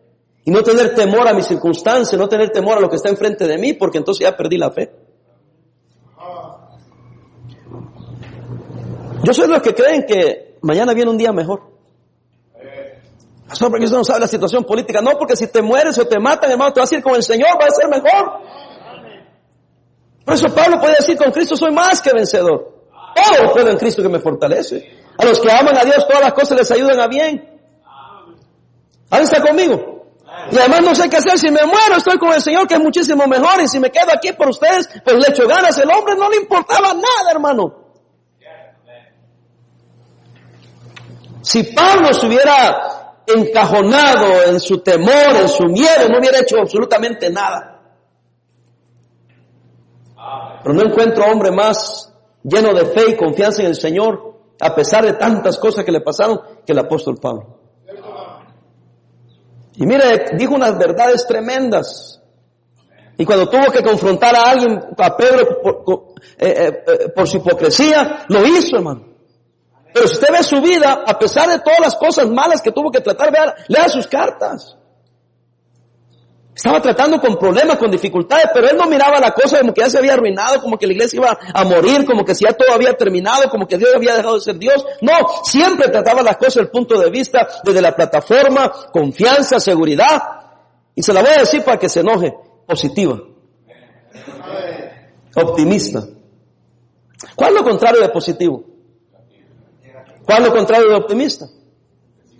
y 0.43 0.51
no 0.51 0.61
tener 0.61 0.93
temor 0.93 1.25
a 1.25 1.33
mis 1.33 1.45
circunstancias, 1.45 2.19
no 2.19 2.27
tener 2.27 2.49
temor 2.49 2.79
a 2.79 2.81
lo 2.81 2.89
que 2.89 2.97
está 2.97 3.07
enfrente 3.07 3.47
de 3.47 3.57
mí, 3.57 3.71
porque 3.71 3.97
entonces 3.97 4.25
ya 4.25 4.35
perdí 4.35 4.57
la 4.57 4.71
fe. 4.71 5.04
Yo 9.25 9.33
soy 9.33 9.47
de 9.47 9.53
los 9.53 9.61
que 9.63 9.73
creen 9.73 10.05
que 10.05 10.57
mañana 10.61 10.93
viene 10.93 11.09
un 11.09 11.17
día 11.17 11.31
mejor. 11.31 11.63
Pastor, 13.47 13.71
porque 13.71 13.85
eso 13.85 13.97
no 13.97 14.03
sabe 14.03 14.19
la 14.19 14.27
situación 14.27 14.63
política. 14.63 15.01
No, 15.01 15.17
porque 15.17 15.35
si 15.35 15.47
te 15.47 15.63
mueres 15.63 15.97
o 15.97 16.07
te 16.07 16.19
matan, 16.19 16.51
hermano, 16.51 16.71
te 16.73 16.79
vas 16.79 16.91
a 16.91 16.95
ir 16.95 17.03
con 17.03 17.15
el 17.15 17.23
Señor, 17.23 17.49
va 17.59 17.65
a 17.65 17.71
ser 17.71 17.89
mejor. 17.89 18.41
Por 20.23 20.33
eso 20.35 20.47
Pablo 20.53 20.79
puede 20.79 20.95
decir, 20.99 21.17
con 21.17 21.31
Cristo 21.31 21.55
soy 21.55 21.71
más 21.71 22.01
que 22.01 22.11
vencedor. 22.13 22.71
Todo 23.15 23.53
puedo 23.53 23.69
en 23.69 23.77
Cristo 23.77 24.03
que 24.03 24.09
me 24.09 24.19
fortalece. 24.19 25.05
A 25.17 25.25
los 25.25 25.39
que 25.39 25.51
aman 25.51 25.75
a 25.75 25.83
Dios 25.83 26.05
todas 26.07 26.21
las 26.21 26.33
cosas 26.33 26.59
les 26.59 26.71
ayudan 26.71 26.99
a 26.99 27.07
bien. 27.07 27.59
¿Alguien 29.09 29.31
está 29.31 29.41
conmigo? 29.41 30.05
Y 30.51 30.57
además 30.57 30.81
no 30.83 30.93
sé 30.93 31.09
qué 31.09 31.17
hacer. 31.17 31.39
Si 31.39 31.49
me 31.49 31.65
muero, 31.65 31.95
estoy 31.97 32.19
con 32.19 32.31
el 32.31 32.41
Señor, 32.41 32.67
que 32.67 32.75
es 32.75 32.79
muchísimo 32.79 33.25
mejor. 33.25 33.59
Y 33.61 33.67
si 33.67 33.79
me 33.79 33.89
quedo 33.89 34.11
aquí 34.13 34.33
por 34.33 34.49
ustedes, 34.49 34.87
pues 35.03 35.15
le 35.15 35.29
echo 35.29 35.47
ganas. 35.47 35.75
El 35.79 35.89
hombre 35.89 36.15
no 36.15 36.29
le 36.29 36.37
importaba 36.37 36.93
nada, 36.93 37.31
hermano. 37.31 37.84
Si 41.45 41.61
Pablo 41.61 42.11
se 42.11 42.25
hubiera 42.25 43.21
encajonado 43.27 44.45
en 44.47 44.59
su 44.59 44.79
temor, 44.79 45.35
en 45.39 45.47
su 45.47 45.65
miedo, 45.65 46.09
no 46.09 46.17
hubiera 46.17 46.39
hecho 46.39 46.57
absolutamente 46.59 47.29
nada. 47.29 47.83
Pero 50.63 50.73
no 50.73 50.81
encuentro 50.81 51.23
hombre 51.25 51.51
más 51.51 52.11
lleno 52.41 52.73
de 52.73 52.87
fe 52.87 53.11
y 53.11 53.15
confianza 53.15 53.61
en 53.61 53.67
el 53.67 53.75
Señor, 53.75 54.39
a 54.59 54.73
pesar 54.73 55.05
de 55.05 55.13
tantas 55.13 55.59
cosas 55.59 55.85
que 55.85 55.91
le 55.91 56.01
pasaron, 56.01 56.41
que 56.65 56.73
el 56.73 56.79
apóstol 56.79 57.19
Pablo. 57.21 57.59
Y 59.75 59.85
mire, 59.85 60.31
dijo 60.35 60.55
unas 60.55 60.75
verdades 60.79 61.27
tremendas. 61.27 62.23
Y 63.19 63.23
cuando 63.23 63.47
tuvo 63.47 63.71
que 63.71 63.83
confrontar 63.83 64.35
a 64.35 64.49
alguien, 64.49 64.79
a 64.97 65.15
Pedro, 65.15 65.61
por, 65.61 66.15
eh, 66.39 66.47
eh, 66.47 66.83
eh, 66.87 67.09
por 67.09 67.27
su 67.27 67.37
hipocresía, 67.37 68.25
lo 68.29 68.43
hizo, 68.47 68.77
hermano. 68.77 69.14
Pero 69.95 70.09
si 70.09 70.15
usted 70.15 70.27
ve 70.29 70.43
su 70.43 70.59
vida, 70.59 71.05
a 71.07 71.17
pesar 71.17 71.47
de 71.47 71.59
todas 71.59 71.79
las 71.79 71.95
cosas 71.95 72.27
malas 72.29 72.61
que 72.61 72.73
tuvo 72.73 72.91
que 72.91 72.99
tratar, 72.99 73.31
vea, 73.31 73.55
lea 73.69 73.87
sus 73.87 74.05
cartas. 74.07 74.75
Estaba 76.53 76.81
tratando 76.81 77.17
con 77.21 77.37
problemas, 77.37 77.77
con 77.77 77.89
dificultades, 77.89 78.47
pero 78.53 78.67
él 78.67 78.75
no 78.75 78.87
miraba 78.87 79.21
la 79.21 79.31
cosa 79.31 79.57
como 79.61 79.73
que 79.73 79.79
ya 79.79 79.89
se 79.89 79.97
había 79.97 80.15
arruinado, 80.15 80.61
como 80.61 80.77
que 80.77 80.85
la 80.85 80.91
iglesia 80.91 81.15
iba 81.15 81.39
a 81.53 81.63
morir, 81.63 82.05
como 82.05 82.25
que 82.25 82.33
ya 82.33 82.51
todo 82.51 82.73
había 82.73 82.91
terminado, 82.91 83.49
como 83.49 83.65
que 83.65 83.77
Dios 83.77 83.91
había 83.95 84.17
dejado 84.17 84.35
de 84.35 84.41
ser 84.41 84.57
Dios. 84.57 84.85
No, 84.99 85.13
siempre 85.45 85.87
trataba 85.87 86.21
las 86.21 86.35
cosas 86.35 86.55
desde 86.55 86.65
el 86.65 86.71
punto 86.71 86.99
de 86.99 87.09
vista, 87.09 87.47
desde 87.63 87.81
la 87.81 87.95
plataforma, 87.95 88.69
confianza, 88.91 89.61
seguridad. 89.61 90.21
Y 90.93 91.03
se 91.03 91.13
la 91.13 91.21
voy 91.21 91.31
a 91.37 91.39
decir 91.39 91.63
para 91.63 91.79
que 91.79 91.87
se 91.87 92.01
enoje, 92.01 92.33
positiva. 92.67 93.17
Optimista. 95.37 96.03
¿Cuál 97.33 97.53
es 97.53 97.61
lo 97.61 97.63
contrario 97.63 98.01
de 98.01 98.09
positivo? 98.09 98.74
¿Cuál 100.25 100.43
lo 100.43 100.51
contrario 100.51 100.89
de 100.89 100.95
optimista? 100.95 101.47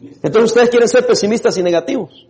Entonces 0.02 0.52
ustedes 0.52 0.69
quieren 0.69 0.88
ser 0.88 1.06
pesimistas 1.06 1.58
y 1.58 1.63
negativos. 1.63 2.28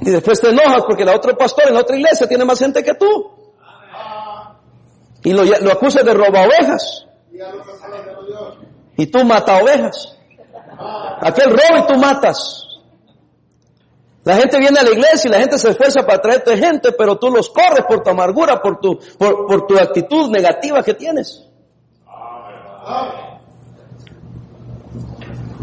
Y 0.00 0.10
después 0.10 0.40
te 0.40 0.48
enojas 0.48 0.84
porque 0.86 1.04
la 1.04 1.14
otro 1.14 1.36
pastor 1.36 1.68
en 1.68 1.74
la 1.74 1.80
otra 1.80 1.96
iglesia 1.96 2.26
tiene 2.26 2.44
más 2.44 2.58
gente 2.58 2.82
que 2.82 2.94
tú. 2.94 3.30
Y 5.24 5.32
lo, 5.32 5.44
lo 5.44 5.72
acusas 5.72 6.04
de 6.04 6.14
roba 6.14 6.42
ovejas. 6.42 7.06
Y 8.96 9.06
tú 9.06 9.24
mata 9.24 9.62
ovejas. 9.62 10.16
Aquel 11.20 11.50
roba 11.50 11.84
y 11.84 11.86
tú 11.86 11.98
matas. 11.98 12.62
La 14.24 14.36
gente 14.36 14.58
viene 14.58 14.78
a 14.78 14.82
la 14.84 14.90
iglesia 14.90 15.28
y 15.28 15.32
la 15.32 15.40
gente 15.40 15.58
se 15.58 15.70
esfuerza 15.70 16.06
para 16.06 16.20
traerte 16.20 16.56
gente, 16.56 16.92
pero 16.92 17.18
tú 17.18 17.30
los 17.30 17.50
corres 17.50 17.84
por 17.88 18.02
tu 18.02 18.10
amargura, 18.10 18.60
por 18.60 18.78
tu, 18.78 18.98
por, 19.18 19.66
tu 19.66 19.76
actitud 19.76 20.30
negativa 20.30 20.82
que 20.82 20.94
tienes. 20.94 21.44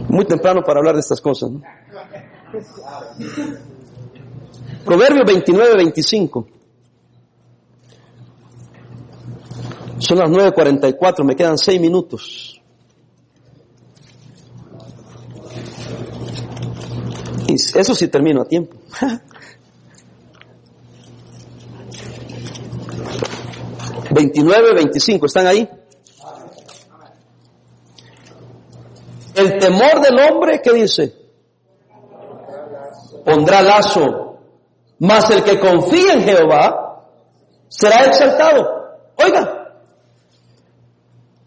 Muy 0.08 0.26
temprano 0.26 0.62
para 0.64 0.80
hablar 0.80 0.96
de 0.96 1.02
estas 1.02 1.22
cosas. 1.22 1.52
¿no? 1.52 1.62
Proverbio 4.86 5.24
29, 5.26 5.76
25. 5.76 6.48
Son 10.00 10.18
las 10.18 10.30
9.44, 10.30 11.24
me 11.24 11.36
quedan 11.36 11.58
6 11.58 11.80
minutos. 11.80 12.62
Y 17.48 17.56
eso 17.56 17.94
sí 17.94 18.08
termino 18.08 18.42
a 18.42 18.46
tiempo. 18.46 18.78
Veintinueve, 24.12 24.74
veinticinco, 24.74 25.28
¿están 25.28 25.46
ahí? 25.46 25.70
El 29.40 29.58
temor 29.58 30.02
del 30.02 30.20
hombre, 30.20 30.62
¿qué 30.62 30.74
dice? 30.74 31.14
Pondrá 33.26 33.62
lazo 33.62 34.30
mas 35.00 35.30
el 35.32 35.44
que 35.44 35.60
confía 35.60 36.14
en 36.14 36.24
Jehová 36.24 37.06
será 37.70 38.06
exaltado. 38.06 38.98
Oiga, 39.16 39.74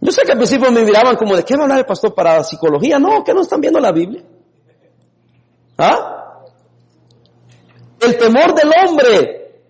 yo 0.01 0.11
sé 0.11 0.23
que 0.23 0.33
al 0.33 0.39
principio 0.39 0.73
me 0.73 0.83
miraban 0.85 1.17
como 1.17 1.37
de 1.37 1.45
qué 1.45 1.55
va 1.55 1.61
a 1.61 1.65
hablar 1.65 1.79
el 1.81 1.87
pastor 1.87 2.15
para 2.15 2.43
psicología. 2.43 2.99
No, 2.99 3.23
que 3.23 3.35
no 3.35 3.43
están 3.43 3.61
viendo 3.61 3.79
la 3.79 3.93
Biblia. 3.93 4.23
¿Ah? 5.77 6.41
El 8.01 8.17
temor 8.17 8.55
del 8.55 8.71
hombre 8.85 9.63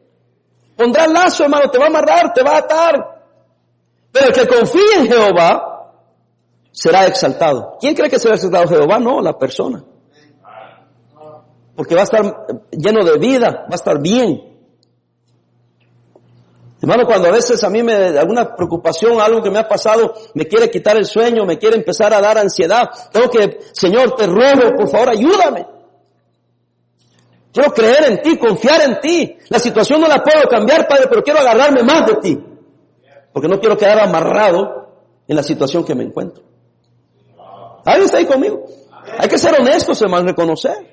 pondrá 0.77 1.07
lazo, 1.07 1.45
hermano, 1.45 1.69
te 1.69 1.79
va 1.79 1.87
a 1.87 1.89
amarrar, 1.89 2.33
te 2.33 2.43
va 2.43 2.53
a 2.53 2.59
atar. 2.59 3.23
Pero 4.13 4.27
el 4.27 4.33
que 4.33 4.47
confía 4.47 4.99
en 4.99 5.07
Jehová 5.09 5.72
será 6.73 7.07
exaltado. 7.07 7.77
¿Quién 7.81 7.95
cree 7.95 8.11
que 8.11 8.19
será 8.19 8.35
exaltado 8.35 8.67
Jehová? 8.67 8.99
No, 8.99 9.21
la 9.21 9.39
persona 9.39 9.85
porque 11.75 11.95
va 11.95 12.03
a 12.03 12.05
estar 12.05 12.47
lleno 12.71 13.05
de 13.05 13.19
vida, 13.19 13.65
va 13.65 13.73
a 13.73 13.75
estar 13.75 14.01
bien. 14.01 14.51
Hermano, 16.81 17.07
cuando 17.07 17.29
a 17.29 17.33
veces 17.33 17.63
a 17.63 17.71
mí 17.71 17.83
me 17.83 17.95
alguna 17.95 18.55
preocupación, 18.57 19.21
algo 19.21 19.41
que 19.41 19.51
me 19.51 19.61
ha 19.61 19.69
pasado, 19.69 20.15
me 20.35 20.47
quiere 20.47 20.69
quitar 20.69 20.97
el 20.97 21.07
sueño, 21.07 21.45
me 21.45 21.59
quiere 21.59 21.77
empezar 21.77 22.13
a 22.13 22.21
dar 22.21 22.39
ansiedad, 22.39 22.91
tengo 23.13 23.31
que, 23.31 23.61
Señor, 23.73 24.17
te 24.17 24.27
ruego, 24.27 24.77
por 24.77 24.89
favor, 24.89 25.11
ayúdame. 25.11 25.67
Quiero 27.53 27.73
creer 27.73 28.05
en 28.11 28.23
ti, 28.23 28.39
confiar 28.39 28.81
en 28.83 29.01
ti. 29.01 29.37
La 29.49 29.59
situación 29.59 30.01
no 30.01 30.09
la 30.09 30.23
puedo 30.23 30.49
cambiar, 30.49 30.89
Padre, 30.89 31.07
pero 31.09 31.23
quiero 31.23 31.39
agarrarme 31.39 31.83
más 31.83 32.07
de 32.07 32.17
ti. 32.17 32.39
Porque 33.33 33.49
no 33.49 33.61
quiero 33.61 33.77
quedar 33.77 34.01
amarrado 34.01 34.89
en 35.29 35.37
la 35.37 35.43
situación 35.43 35.85
que 35.85 35.95
me 35.95 36.05
encuentro. 36.05 36.52
¿Alguien 37.85 38.05
está 38.05 38.19
ahí 38.19 38.27
conmigo? 38.27 38.65
Hay 39.19 39.29
que 39.29 39.39
ser 39.39 39.55
honestos, 39.61 40.01
hermano, 40.03 40.27
reconocer. 40.27 40.93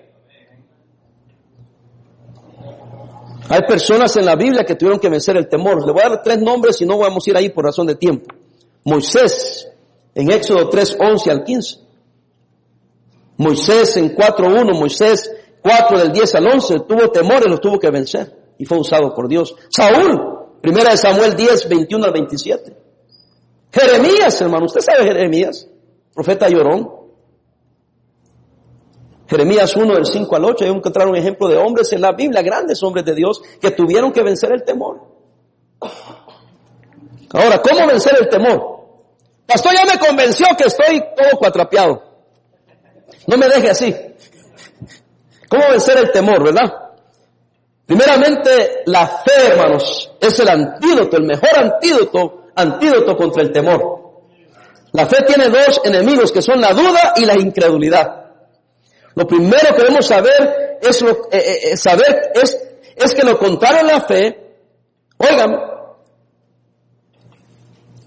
Hay 3.50 3.62
personas 3.68 4.16
en 4.18 4.26
la 4.26 4.36
Biblia 4.36 4.64
que 4.64 4.76
tuvieron 4.76 5.00
que 5.00 5.10
vencer 5.10 5.36
el 5.38 5.48
temor. 5.48 5.86
Le 5.86 5.92
voy 5.92 6.04
a 6.04 6.10
dar 6.10 6.22
tres 6.22 6.40
nombres 6.40 6.80
y 6.82 6.86
no 6.86 6.98
vamos 6.98 7.26
a 7.26 7.30
ir 7.30 7.38
ahí 7.38 7.50
por 7.50 7.66
razón 7.66 7.88
de 7.88 7.96
tiempo. 7.96 8.34
Moisés, 8.84 9.68
en 10.14 10.32
Éxodo 10.32 10.70
3, 10.70 10.98
11 11.00 11.32
al 11.32 11.44
15. 11.44 11.80
Moisés 13.38 13.98
en 13.98 14.16
4.1, 14.16 14.78
Moisés 14.78 15.32
4 15.62 16.00
del 16.00 16.12
10 16.12 16.36
al 16.36 16.48
11, 16.48 16.80
tuvo 16.88 17.10
temor 17.10 17.44
y 17.46 17.50
los 17.50 17.60
tuvo 17.60 17.80
que 17.80 17.90
vencer. 17.90 18.38
Y 18.58 18.66
fue 18.66 18.78
usado 18.78 19.14
por 19.14 19.28
Dios. 19.28 19.56
Saúl, 19.70 20.60
primera 20.62 20.92
de 20.92 20.98
Samuel 20.98 21.36
10, 21.36 21.70
21 21.70 22.06
al 22.06 22.12
27. 22.12 22.78
Jeremías, 23.72 24.42
hermano, 24.42 24.66
¿usted 24.66 24.82
sabe 24.82 25.06
Jeremías? 25.06 25.68
Profeta 26.14 26.50
llorón. 26.50 27.00
Jeremías 29.28 29.76
1 29.76 29.94
del 29.94 30.06
5 30.06 30.36
al 30.36 30.46
8, 30.46 30.66
hay 30.66 30.72
encontrar 30.72 31.08
un 31.08 31.16
ejemplo 31.16 31.48
de 31.48 31.58
hombres 31.58 31.94
en 31.94 32.02
la 32.02 32.14
Biblia, 32.14 32.42
grandes 32.42 32.82
hombres 32.82 33.06
de 33.06 33.14
Dios, 33.14 33.42
que 33.62 33.72
tuvieron 33.72 34.12
que 34.12 34.24
vencer 34.24 34.52
el 34.52 34.64
temor. 34.64 35.02
Ahora, 37.32 37.62
¿cómo 37.62 37.86
vencer 37.86 38.18
el 38.20 38.28
temor? 38.28 38.80
Pastor 39.46 39.74
ya 39.74 39.86
me 39.86 40.00
convenció 40.00 40.48
que 40.58 40.66
estoy 40.66 41.00
todo 41.16 41.38
cuatrapeado. 41.38 42.04
No 43.28 43.38
me 43.38 43.48
deje 43.48 43.70
así. 43.70 43.96
¿Cómo 45.48 45.64
vencer 45.70 45.98
el 45.98 46.12
temor, 46.12 46.44
verdad? 46.44 46.72
Primeramente, 47.86 48.84
la 48.86 49.08
fe, 49.08 49.48
hermanos, 49.52 50.12
es 50.20 50.40
el 50.40 50.50
antídoto, 50.50 51.18
el 51.18 51.24
mejor 51.24 51.58
antídoto, 51.58 52.44
antídoto 52.56 53.16
contra 53.16 53.42
el 53.42 53.52
temor. 53.52 54.09
La 54.92 55.06
fe 55.06 55.24
tiene 55.24 55.50
dos 55.50 55.82
enemigos 55.84 56.32
que 56.32 56.42
son 56.42 56.60
la 56.60 56.74
duda 56.74 57.14
y 57.18 57.26
la 57.26 57.36
incredulidad. 57.36 58.26
Lo 59.16 59.28
primero 59.28 59.76
que 59.76 59.82
debemos 59.82 60.08
saber 60.08 60.80
es 60.82 61.02
lo, 61.02 61.12
eh, 61.12 61.38
eh, 61.38 61.60
eh, 61.72 61.78
saber 61.78 62.32
es, 62.34 62.58
es 62.96 63.14
que 63.14 63.24
lo 63.24 63.38
contrario 63.38 63.82
a 63.82 63.94
la 63.94 64.02
fe, 64.02 64.56
oigan, 65.18 65.56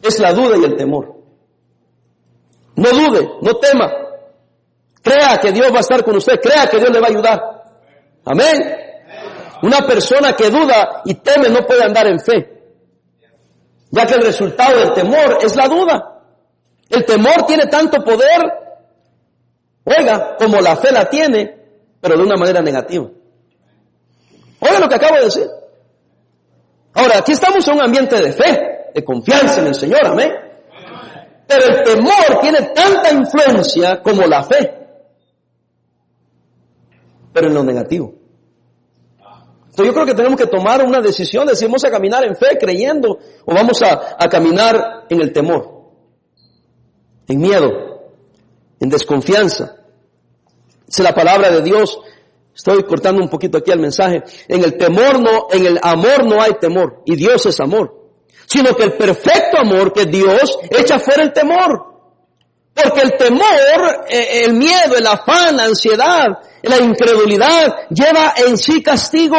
es 0.03 0.19
la 0.19 0.33
duda 0.33 0.57
y 0.57 0.65
el 0.65 0.77
temor. 0.77 1.15
No 2.77 2.91
dude, 2.91 3.29
no 3.43 3.55
tema. 3.57 3.93
Crea 5.03 5.39
que 5.39 5.53
Dios 5.53 5.73
va 5.73 5.79
a 5.79 5.81
estar 5.81 6.05
con 6.05 6.17
usted, 6.17 6.41
crea 6.41 6.67
que 6.69 6.79
Dios 6.79 6.91
le 6.91 7.01
va 7.01 7.07
a 7.07 7.11
ayudar. 7.11 7.41
Amén. 8.25 8.77
Una 9.63 9.87
persona 9.87 10.35
que 10.35 10.51
duda 10.51 11.03
y 11.05 11.15
teme 11.15 11.49
no 11.49 11.65
puede 11.65 11.85
andar 11.85 12.07
en 12.09 12.19
fe, 12.19 12.63
ya 13.91 14.07
que 14.07 14.15
el 14.15 14.23
resultado 14.23 14.79
del 14.79 14.93
temor 14.93 15.39
es 15.43 15.55
la 15.55 15.69
duda. 15.69 16.12
El 16.93 17.05
temor 17.05 17.47
tiene 17.47 17.67
tanto 17.67 18.05
poder 18.05 18.63
Oiga, 19.85 20.37
como 20.39 20.61
la 20.61 20.77
fe 20.77 20.93
la 20.93 21.09
tiene, 21.09 21.57
pero 22.01 22.17
de 22.17 22.23
una 22.23 22.37
manera 22.37 22.61
negativa. 22.61 23.09
Oiga 24.61 24.79
lo 24.79 24.89
que 24.89 24.95
acabo 24.95 25.17
de 25.17 25.25
decir. 25.25 25.47
Ahora, 26.95 27.19
aquí 27.19 27.33
estamos 27.33 27.67
en 27.67 27.75
un 27.75 27.83
ambiente 27.83 28.21
de 28.21 28.33
fe, 28.33 28.91
de 28.95 29.05
confianza 29.05 29.61
en 29.61 29.69
el 29.69 29.75
Señor, 29.75 30.07
amén. 30.07 30.31
Pero 31.49 31.67
el 31.67 31.83
temor 31.83 32.41
tiene 32.41 32.63
tanta 32.75 33.13
influencia 33.13 34.01
como 34.03 34.23
la 34.27 34.45
fe, 34.45 34.73
pero 37.33 37.49
en 37.49 37.55
lo 37.55 37.65
negativo. 37.65 38.15
Entonces 39.63 39.87
yo 39.87 39.95
creo 39.95 40.07
que 40.07 40.15
tenemos 40.15 40.39
que 40.39 40.47
tomar 40.47 40.85
una 40.85 41.01
decisión 41.01 41.47
de 41.47 41.57
si 41.57 41.65
vamos 41.65 41.83
a 41.85 41.91
caminar 41.91 42.25
en 42.25 42.37
fe, 42.37 42.59
creyendo, 42.59 43.19
o 43.45 43.55
vamos 43.55 43.83
a, 43.83 44.17
a 44.19 44.29
caminar 44.29 45.07
en 45.09 45.21
el 45.21 45.33
temor, 45.33 45.82
en 47.29 47.41
miedo, 47.41 47.71
en 48.81 48.89
desconfianza. 48.89 49.77
Es 50.89 50.99
la 50.99 51.15
palabra 51.15 51.51
de 51.51 51.63
Dios. 51.63 51.99
Estoy 52.55 52.83
cortando 52.85 53.23
un 53.23 53.29
poquito 53.29 53.59
aquí 53.59 53.71
el 53.71 53.81
mensaje. 53.81 54.23
En 54.49 54.63
el 54.63 54.77
temor 54.77 55.21
no, 55.21 55.47
en 55.51 55.67
el 55.67 55.79
amor 55.83 56.25
no 56.25 56.41
hay 56.43 56.53
temor. 56.61 57.03
Y 57.07 57.17
Dios 57.17 57.47
es 57.47 57.59
amor. 57.61 57.95
Sino 58.47 58.75
que 58.77 58.85
el 58.85 58.93
perfecto 58.93 59.59
amor 59.59 59.93
que 59.93 60.05
Dios 60.05 60.59
echa 60.71 60.99
fuera 60.99 61.23
el 61.23 61.33
temor. 61.33 61.93
Porque 62.75 63.01
el 63.03 63.17
temor, 63.17 64.07
eh, 64.09 64.45
el 64.45 64.55
miedo, 64.55 64.97
el 64.99 65.07
afán, 65.07 65.57
la 65.57 65.65
ansiedad, 65.65 66.27
la 66.63 66.79
incredulidad 66.79 67.89
lleva 67.91 68.35
en 68.37 68.57
sí 68.57 68.83
castigo. 68.83 69.37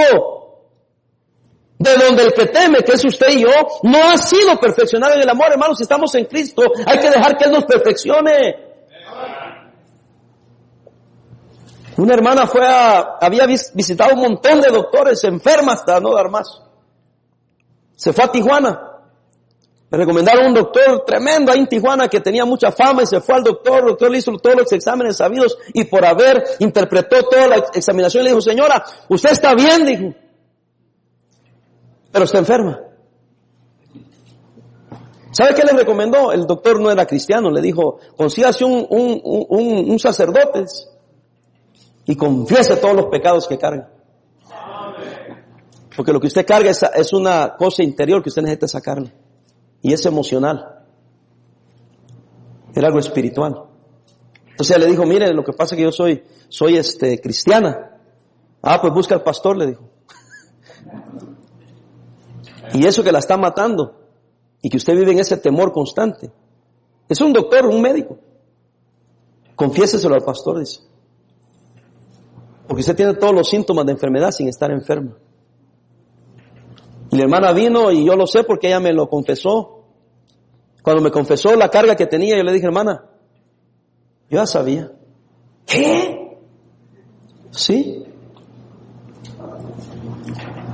De 1.84 1.98
donde 1.98 2.24
el 2.24 2.34
que 2.34 2.46
teme, 2.46 2.80
que 2.80 2.94
es 2.94 3.04
usted 3.04 3.28
y 3.32 3.42
yo, 3.42 3.52
no 3.84 4.10
ha 4.10 4.18
sido 4.18 4.58
perfeccionado 4.58 5.16
en 5.16 5.22
el 5.22 5.30
amor, 5.30 5.48
hermanos. 5.52 5.78
Si 5.78 5.84
estamos 5.84 6.16
en 6.16 6.26
Cristo, 6.26 6.64
hay 6.86 6.98
que 6.98 7.10
dejar 7.10 7.38
que 7.38 7.44
Él 7.44 7.52
nos 7.52 7.66
perfeccione. 7.66 8.56
Una 11.98 12.14
hermana 12.14 12.48
fue 12.48 12.66
a, 12.66 13.18
había 13.20 13.46
visitado 13.46 14.14
un 14.14 14.22
montón 14.22 14.62
de 14.62 14.72
doctores, 14.72 15.22
enferma 15.26 15.74
hasta 15.74 16.00
no 16.00 16.14
dar 16.14 16.30
más. 16.30 16.62
Se 17.98 18.14
fue 18.14 18.24
a 18.24 18.32
Tijuana. 18.32 18.90
Me 19.92 19.98
recomendaron 19.98 20.48
un 20.48 20.54
doctor 20.54 21.04
tremendo 21.06 21.52
ahí 21.52 21.60
en 21.60 21.68
Tijuana 21.68 22.08
que 22.08 22.22
tenía 22.22 22.46
mucha 22.46 22.72
fama 22.72 23.04
y 23.04 23.08
se 23.08 23.20
fue 23.20 23.36
al 23.36 23.44
doctor. 23.44 23.80
El 23.80 23.86
doctor 23.88 24.10
le 24.10 24.20
hizo 24.20 24.32
todos 24.38 24.56
los 24.56 24.72
exámenes 24.72 25.18
sabidos 25.18 25.58
y 25.74 25.84
por 25.84 26.06
haber 26.06 26.44
interpretó 26.60 27.24
toda 27.24 27.48
la 27.48 27.58
examinación 27.74 28.24
le 28.24 28.30
dijo, 28.30 28.42
señora, 28.42 28.84
usted 29.10 29.32
está 29.32 29.54
bien, 29.54 29.86
dijo. 29.86 30.23
Pero 32.14 32.26
está 32.26 32.38
enferma. 32.38 32.80
¿Sabe 35.32 35.56
qué 35.56 35.64
le 35.64 35.74
recomendó? 35.74 36.32
El 36.32 36.46
doctor 36.46 36.80
no 36.80 36.92
era 36.92 37.08
cristiano, 37.08 37.50
le 37.50 37.60
dijo, 37.60 37.98
consígase 38.16 38.64
un, 38.64 38.86
un, 38.88 39.90
un, 39.90 40.00
sacerdote 40.00 40.64
y 42.06 42.16
confiese 42.16 42.78
todos 42.78 42.96
los 42.96 43.06
pecados 43.08 43.48
que 43.48 43.58
carga. 43.58 43.90
Porque 45.96 46.14
lo 46.14 46.20
que 46.20 46.28
usted 46.28 46.46
carga 46.46 46.70
es, 46.70 46.84
es 46.84 47.14
una 47.14 47.56
cosa 47.58 47.82
interior 47.82 48.22
que 48.22 48.30
usted 48.30 48.44
necesita 48.44 48.68
sacarle. 48.68 49.12
Y 49.82 49.92
es 49.92 50.06
emocional. 50.06 50.84
Era 52.76 52.88
algo 52.88 53.00
espiritual. 53.00 53.56
Entonces 54.52 54.78
le 54.78 54.86
dijo, 54.86 55.04
mire, 55.04 55.34
lo 55.34 55.44
que 55.44 55.54
pasa 55.54 55.74
es 55.74 55.78
que 55.78 55.84
yo 55.84 55.92
soy, 55.92 56.24
soy 56.48 56.78
este, 56.78 57.20
cristiana. 57.20 57.98
Ah, 58.62 58.80
pues 58.80 58.94
busca 58.94 59.16
al 59.16 59.24
pastor, 59.24 59.58
le 59.58 59.66
dijo. 59.66 59.90
Y 62.72 62.86
eso 62.86 63.04
que 63.04 63.12
la 63.12 63.20
está 63.20 63.38
matando. 63.38 64.00
Y 64.62 64.70
que 64.70 64.78
usted 64.78 64.94
vive 64.94 65.12
en 65.12 65.20
ese 65.20 65.38
temor 65.38 65.74
constante. 65.74 66.32
Es 67.10 67.20
un 67.20 67.34
doctor, 67.34 67.66
un 67.66 67.82
médico. 67.82 68.18
Confiéseselo 69.56 70.16
al 70.16 70.24
pastor, 70.24 70.60
dice. 70.60 70.82
Porque 72.68 72.82
usted 72.82 72.96
tiene 72.96 73.14
todos 73.16 73.34
los 73.34 73.50
síntomas 73.50 73.86
de 73.86 73.92
enfermedad 73.92 74.32
sin 74.32 74.48
estar 74.48 74.72
enferma. 74.72 75.18
Y 77.12 77.18
la 77.18 77.24
hermana 77.24 77.52
vino 77.52 77.92
y 77.92 78.06
yo 78.06 78.16
lo 78.16 78.26
sé 78.26 78.44
porque 78.44 78.68
ella 78.68 78.80
me 78.80 78.94
lo 78.94 79.10
confesó. 79.10 79.86
Cuando 80.82 81.02
me 81.04 81.12
confesó 81.12 81.56
la 81.56 81.70
carga 81.70 81.96
que 81.96 82.08
tenía, 82.08 82.38
yo 82.38 82.44
le 82.44 82.54
dije, 82.54 82.66
hermana, 82.66 83.06
yo 84.30 84.38
ya 84.38 84.46
sabía. 84.46 84.92
¿Qué? 85.66 86.40
Sí. 87.52 88.04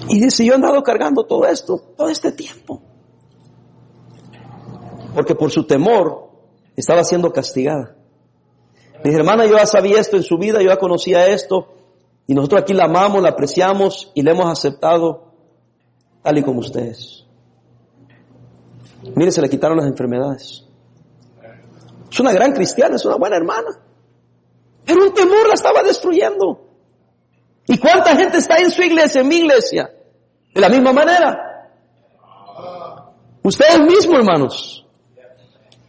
Y 0.10 0.20
dice, 0.20 0.44
yo 0.44 0.54
he 0.54 0.56
andado 0.56 0.82
cargando 0.82 1.24
todo 1.24 1.46
esto, 1.46 1.80
todo 1.96 2.10
este 2.10 2.32
tiempo. 2.32 2.82
Porque 5.14 5.36
por 5.36 5.52
su 5.52 5.66
temor 5.66 6.30
estaba 6.76 7.04
siendo 7.04 7.32
castigada. 7.32 7.96
Dije, 9.04 9.18
hermana, 9.18 9.46
yo 9.46 9.58
ya 9.58 9.66
sabía 9.66 10.00
esto 10.00 10.18
en 10.18 10.24
su 10.24 10.38
vida, 10.38 10.62
yo 10.62 10.70
ya 10.70 10.78
conocía 10.78 11.28
esto, 11.28 11.68
y 12.26 12.34
nosotros 12.34 12.64
aquí 12.64 12.74
la 12.74 12.86
amamos, 12.86 13.22
la 13.22 13.30
apreciamos 13.30 14.12
y 14.16 14.24
la 14.24 14.32
hemos 14.32 14.48
aceptado 14.48 15.32
tal 16.24 16.38
y 16.38 16.44
como 16.44 16.60
ustedes. 16.60 17.26
Mire, 19.16 19.32
se 19.32 19.42
le 19.42 19.50
quitaron 19.50 19.78
las 19.78 19.88
enfermedades. 19.88 20.66
Es 22.12 22.20
una 22.20 22.34
gran 22.34 22.52
cristiana, 22.54 22.96
es 22.96 23.06
una 23.06 23.16
buena 23.16 23.38
hermana. 23.38 23.70
Pero 24.86 25.04
un 25.04 25.14
temor 25.14 25.48
la 25.48 25.54
estaba 25.54 25.84
destruyendo. 25.84 26.66
¿Y 27.68 27.78
cuánta 27.78 28.16
gente 28.16 28.40
está 28.40 28.58
en 28.58 28.72
su 28.72 28.82
iglesia, 28.82 29.22
en 29.22 29.28
mi 29.28 29.38
iglesia? 29.38 29.92
De 30.60 30.68
la 30.68 30.76
misma 30.76 30.92
manera. 30.92 31.70
Ustedes 33.44 33.80
mismos, 33.80 34.20
hermanos. 34.20 34.86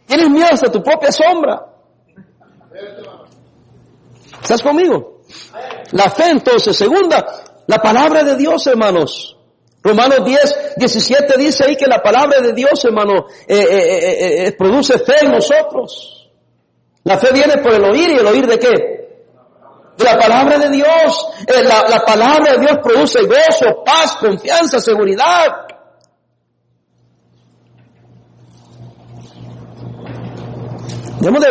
Tienes 0.07 0.29
miedo 0.29 0.47
hasta 0.49 0.71
tu 0.71 0.81
propia 0.81 1.11
sombra. 1.11 1.65
¿Estás 4.41 4.61
conmigo? 4.61 5.23
La 5.91 6.09
fe 6.09 6.29
entonces, 6.29 6.77
segunda, 6.77 7.43
la 7.67 7.79
palabra 7.79 8.23
de 8.23 8.37
Dios, 8.37 8.65
hermanos. 8.67 9.37
Romanos 9.83 10.23
10, 10.23 10.75
17 10.77 11.37
dice 11.37 11.65
ahí 11.65 11.75
que 11.75 11.87
la 11.87 12.01
palabra 12.01 12.39
de 12.39 12.53
Dios, 12.53 12.85
hermano, 12.85 13.25
eh, 13.45 13.57
eh, 13.59 14.45
eh, 14.45 14.51
produce 14.53 14.99
fe 14.99 15.25
en 15.25 15.31
nosotros. 15.31 16.31
La 17.03 17.17
fe 17.17 17.33
viene 17.33 17.57
por 17.57 17.73
el 17.73 17.83
oír 17.83 18.11
y 18.11 18.19
el 18.19 18.25
oír 18.25 18.47
de 18.47 18.57
qué? 18.57 19.00
La 20.03 20.17
palabra 20.17 20.57
de 20.57 20.69
Dios. 20.69 21.27
La, 21.47 21.87
la, 21.87 22.05
palabra 22.05 22.53
de 22.53 22.59
Dios 22.59 22.77
produce 22.83 23.21
gozo, 23.23 23.83
paz, 23.83 24.15
confianza, 24.17 24.79
seguridad. 24.79 25.67
Debemos 31.21 31.43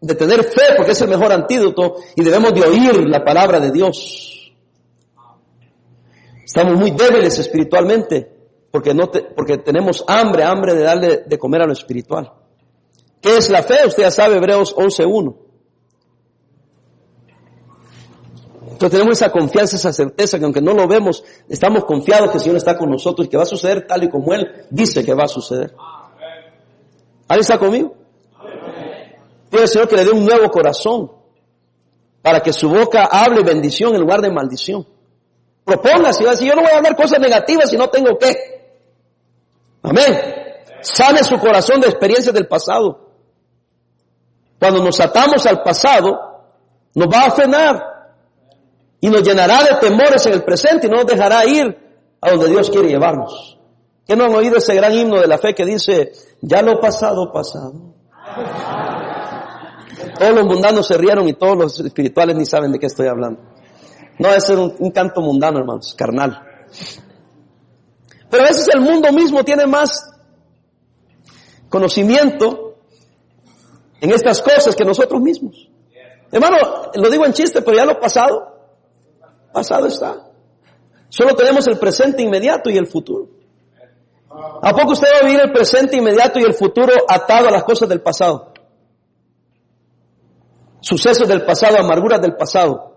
de, 0.00 0.14
tener 0.14 0.44
fe 0.44 0.74
porque 0.76 0.92
es 0.92 1.00
el 1.00 1.08
mejor 1.08 1.32
antídoto 1.32 1.96
y 2.14 2.22
debemos 2.22 2.54
de 2.54 2.62
oír 2.62 3.08
la 3.08 3.24
palabra 3.24 3.58
de 3.58 3.72
Dios. 3.72 4.52
Estamos 6.44 6.78
muy 6.78 6.92
débiles 6.92 7.36
espiritualmente 7.38 8.30
porque, 8.70 8.94
no 8.94 9.10
porque 9.10 9.58
tenemos 9.58 10.04
hambre, 10.06 10.44
hambre 10.44 10.74
de 10.74 10.82
darle 10.82 11.24
de 11.26 11.38
comer 11.38 11.62
a 11.62 11.66
lo 11.66 11.72
espiritual. 11.72 12.32
¿Qué 13.20 13.36
es 13.36 13.50
la 13.50 13.64
fe? 13.64 13.86
Usted 13.86 14.04
ya 14.04 14.12
sabe, 14.12 14.36
Hebreos 14.36 14.76
11.1. 14.76 15.45
Entonces 18.76 18.98
tenemos 18.98 19.16
esa 19.16 19.32
confianza, 19.32 19.76
esa 19.76 19.90
certeza 19.90 20.38
que 20.38 20.44
aunque 20.44 20.60
no 20.60 20.74
lo 20.74 20.86
vemos, 20.86 21.24
estamos 21.48 21.86
confiados 21.86 22.30
que 22.30 22.36
el 22.36 22.42
Señor 22.42 22.58
está 22.58 22.76
con 22.76 22.90
nosotros 22.90 23.26
y 23.26 23.30
que 23.30 23.38
va 23.38 23.44
a 23.44 23.46
suceder 23.46 23.86
tal 23.86 24.04
y 24.04 24.10
como 24.10 24.34
Él 24.34 24.66
dice 24.68 25.02
que 25.02 25.14
va 25.14 25.24
a 25.24 25.28
suceder. 25.28 25.74
¿Alguien 27.26 27.40
está 27.40 27.58
conmigo? 27.58 27.94
Pide 29.48 29.62
al 29.62 29.68
Señor 29.68 29.88
que 29.88 29.96
le 29.96 30.04
dé 30.04 30.10
un 30.10 30.26
nuevo 30.26 30.50
corazón 30.50 31.10
para 32.20 32.40
que 32.40 32.52
su 32.52 32.68
boca 32.68 33.04
hable 33.10 33.42
bendición 33.42 33.94
en 33.94 34.02
lugar 34.02 34.20
de 34.20 34.30
maldición. 34.30 34.86
Propóngase, 35.64 36.36
si 36.36 36.46
yo 36.46 36.54
no 36.54 36.60
voy 36.60 36.70
a 36.70 36.76
hablar 36.76 36.96
cosas 36.96 37.18
negativas 37.18 37.70
si 37.70 37.78
no 37.78 37.88
tengo 37.88 38.18
qué. 38.18 38.36
Amén. 39.84 40.20
Sane 40.82 41.24
su 41.24 41.38
corazón 41.38 41.80
de 41.80 41.88
experiencias 41.88 42.34
del 42.34 42.46
pasado. 42.46 43.08
Cuando 44.58 44.84
nos 44.84 45.00
atamos 45.00 45.46
al 45.46 45.62
pasado, 45.62 46.44
nos 46.94 47.08
va 47.08 47.24
a 47.24 47.30
frenar 47.30 47.95
y 49.00 49.08
nos 49.08 49.22
llenará 49.22 49.62
de 49.62 49.76
temores 49.80 50.24
en 50.26 50.34
el 50.34 50.44
presente 50.44 50.86
y 50.86 50.90
no 50.90 50.96
nos 50.96 51.06
dejará 51.06 51.44
ir 51.44 51.76
a 52.20 52.30
donde 52.30 52.48
Dios 52.48 52.70
quiere 52.70 52.88
llevarnos. 52.88 53.58
¿Qué 54.06 54.16
no 54.16 54.24
han 54.24 54.34
oído 54.34 54.56
ese 54.56 54.74
gran 54.74 54.92
himno 54.92 55.20
de 55.20 55.26
la 55.26 55.38
fe 55.38 55.54
que 55.54 55.64
dice, 55.64 56.12
ya 56.40 56.62
lo 56.62 56.80
pasado, 56.80 57.32
pasado? 57.32 57.94
Todos 60.18 60.34
los 60.34 60.44
mundanos 60.46 60.86
se 60.86 60.96
rieron 60.96 61.28
y 61.28 61.34
todos 61.34 61.56
los 61.56 61.80
espirituales 61.80 62.36
ni 62.36 62.46
saben 62.46 62.72
de 62.72 62.78
qué 62.78 62.86
estoy 62.86 63.08
hablando. 63.08 63.40
No, 64.18 64.28
es 64.32 64.48
un, 64.48 64.74
un 64.78 64.90
canto 64.92 65.20
mundano, 65.20 65.58
hermanos, 65.58 65.94
carnal. 65.96 66.40
Pero 68.30 68.42
a 68.44 68.46
veces 68.46 68.68
el 68.72 68.80
mundo 68.80 69.12
mismo 69.12 69.44
tiene 69.44 69.66
más 69.66 70.10
conocimiento 71.68 72.76
en 74.00 74.10
estas 74.10 74.40
cosas 74.40 74.74
que 74.74 74.84
nosotros 74.84 75.20
mismos. 75.20 75.68
Hermano, 76.30 76.56
lo 76.94 77.10
digo 77.10 77.24
en 77.24 77.32
chiste, 77.32 77.62
pero 77.62 77.76
ya 77.76 77.84
lo 77.84 77.98
pasado, 78.00 78.55
pasado 79.56 79.86
está. 79.86 80.16
Solo 81.08 81.34
tenemos 81.34 81.66
el 81.66 81.78
presente 81.78 82.22
inmediato 82.22 82.68
y 82.68 82.76
el 82.76 82.86
futuro. 82.86 83.28
¿A 84.62 84.72
poco 84.72 84.92
usted 84.92 85.08
va 85.14 85.18
a 85.20 85.26
vivir 85.26 85.40
el 85.40 85.52
presente 85.52 85.96
inmediato 85.96 86.38
y 86.38 86.42
el 86.42 86.52
futuro 86.52 86.92
atado 87.08 87.48
a 87.48 87.50
las 87.50 87.64
cosas 87.64 87.88
del 87.88 88.02
pasado? 88.02 88.52
sucesos 90.86 91.26
del 91.26 91.44
pasado, 91.44 91.78
amarguras 91.78 92.20
del 92.20 92.36
pasado. 92.36 92.94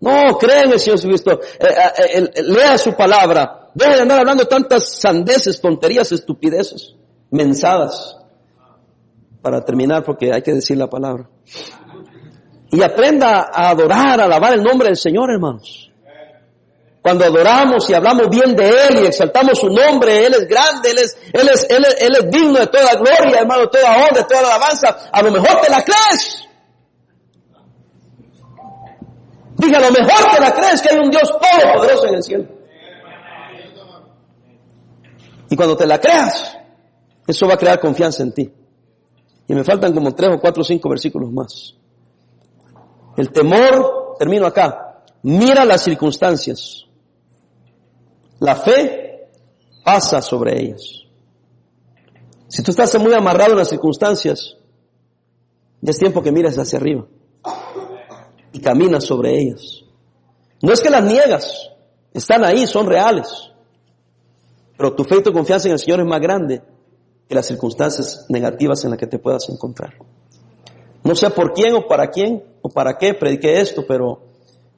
No, 0.00 0.36
creen 0.38 0.66
en 0.66 0.72
el 0.72 0.80
Señor 0.80 0.98
Jesucristo, 0.98 1.40
eh, 1.60 1.66
eh, 1.98 2.30
eh, 2.34 2.42
lea 2.42 2.76
su 2.76 2.94
palabra, 2.94 3.70
deje 3.74 3.94
de 3.94 4.02
andar 4.02 4.20
hablando 4.20 4.46
tantas 4.46 4.88
sandeces, 4.98 5.60
tonterías, 5.60 6.10
estupideces, 6.10 6.96
mensadas. 7.30 8.18
Para 9.40 9.64
terminar, 9.64 10.02
porque 10.04 10.32
hay 10.32 10.42
que 10.42 10.52
decir 10.52 10.76
la 10.76 10.88
palabra. 10.88 11.30
Y 12.70 12.82
aprenda 12.82 13.50
a 13.52 13.70
adorar, 13.70 14.20
a 14.20 14.24
alabar 14.24 14.54
el 14.54 14.62
nombre 14.62 14.88
del 14.88 14.96
Señor, 14.96 15.30
hermanos. 15.30 15.90
Cuando 17.00 17.24
adoramos 17.24 17.88
y 17.88 17.94
hablamos 17.94 18.28
bien 18.28 18.56
de 18.56 18.68
Él 18.68 19.04
y 19.04 19.06
exaltamos 19.06 19.60
su 19.60 19.68
nombre, 19.68 20.26
Él 20.26 20.34
es 20.34 20.48
grande, 20.48 20.90
Él 20.90 20.98
es, 20.98 21.16
Él 21.32 21.48
es, 21.48 21.66
Él 21.70 22.16
es, 22.16 22.30
digno 22.30 22.58
de 22.58 22.66
toda 22.66 22.94
gloria, 22.94 23.38
hermano, 23.38 23.60
de 23.60 23.68
toda 23.68 23.96
honra, 23.96 24.22
de 24.22 24.24
toda 24.24 24.40
alabanza. 24.40 25.08
A 25.12 25.22
lo 25.22 25.30
mejor 25.30 25.60
te 25.60 25.70
la 25.70 25.84
crees. 25.84 26.48
Dije, 29.56 29.80
lo 29.80 29.90
mejor 29.92 30.30
que 30.34 30.40
la 30.40 30.52
crees 30.52 30.82
que 30.82 30.88
hay 30.92 30.98
un 30.98 31.10
Dios 31.10 31.30
todopoderoso 31.30 32.06
en 32.08 32.14
el 32.16 32.22
cielo. 32.24 32.44
Y 35.48 35.54
cuando 35.54 35.76
te 35.76 35.86
la 35.86 36.00
creas, 36.00 36.58
eso 37.24 37.46
va 37.46 37.54
a 37.54 37.56
crear 37.56 37.78
confianza 37.78 38.24
en 38.24 38.32
ti. 38.32 38.52
Y 39.46 39.54
me 39.54 39.62
faltan 39.62 39.94
como 39.94 40.12
tres 40.12 40.30
o 40.34 40.40
cuatro 40.40 40.62
o 40.62 40.64
cinco 40.64 40.88
versículos 40.88 41.30
más. 41.30 41.76
El 43.16 43.30
temor, 43.30 44.16
termino 44.18 44.46
acá, 44.46 45.02
mira 45.22 45.64
las 45.64 45.82
circunstancias. 45.82 46.84
La 48.38 48.54
fe 48.56 49.28
pasa 49.84 50.20
sobre 50.20 50.60
ellas. 50.60 51.04
Si 52.48 52.62
tú 52.62 52.70
estás 52.70 52.98
muy 53.00 53.12
amarrado 53.14 53.52
en 53.52 53.58
las 53.58 53.68
circunstancias, 53.68 54.56
ya 55.80 55.90
es 55.90 55.98
tiempo 55.98 56.22
que 56.22 56.32
mires 56.32 56.58
hacia 56.58 56.78
arriba. 56.78 57.06
y 58.52 58.60
caminas 58.60 59.04
sobre 59.04 59.38
ellas. 59.38 59.84
No 60.62 60.72
es 60.72 60.80
que 60.80 60.88
las 60.88 61.04
niegas, 61.04 61.70
están 62.14 62.42
ahí, 62.42 62.66
son 62.66 62.86
reales. 62.86 63.28
Pero 64.76 64.94
tu 64.94 65.04
fe 65.04 65.16
y 65.18 65.22
tu 65.22 65.32
confianza 65.32 65.68
en 65.68 65.72
el 65.72 65.78
Señor 65.78 66.00
es 66.00 66.06
más 66.06 66.20
grande 66.20 66.62
que 67.28 67.34
las 67.34 67.46
circunstancias 67.46 68.24
negativas 68.28 68.82
en 68.84 68.90
las 68.90 68.98
que 68.98 69.06
te 69.06 69.18
puedas 69.18 69.48
encontrar. 69.50 69.94
No 71.04 71.14
sé 71.14 71.30
por 71.30 71.52
quién 71.52 71.74
o 71.74 71.86
para 71.86 72.10
quién 72.10 72.42
o 72.66 72.68
para 72.68 72.98
qué 72.98 73.14
prediqué 73.14 73.60
esto, 73.60 73.86
pero 73.86 74.22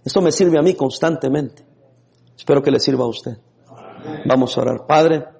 esto 0.04 0.20
me 0.20 0.30
sirve 0.30 0.58
a 0.58 0.62
mí 0.62 0.74
constantemente. 0.74 1.64
Espero 2.36 2.62
que 2.62 2.70
le 2.70 2.78
sirva 2.78 3.04
a 3.04 3.08
usted. 3.08 3.38
Vamos 4.26 4.56
a 4.56 4.60
orar. 4.60 4.86
Padre. 4.86 5.37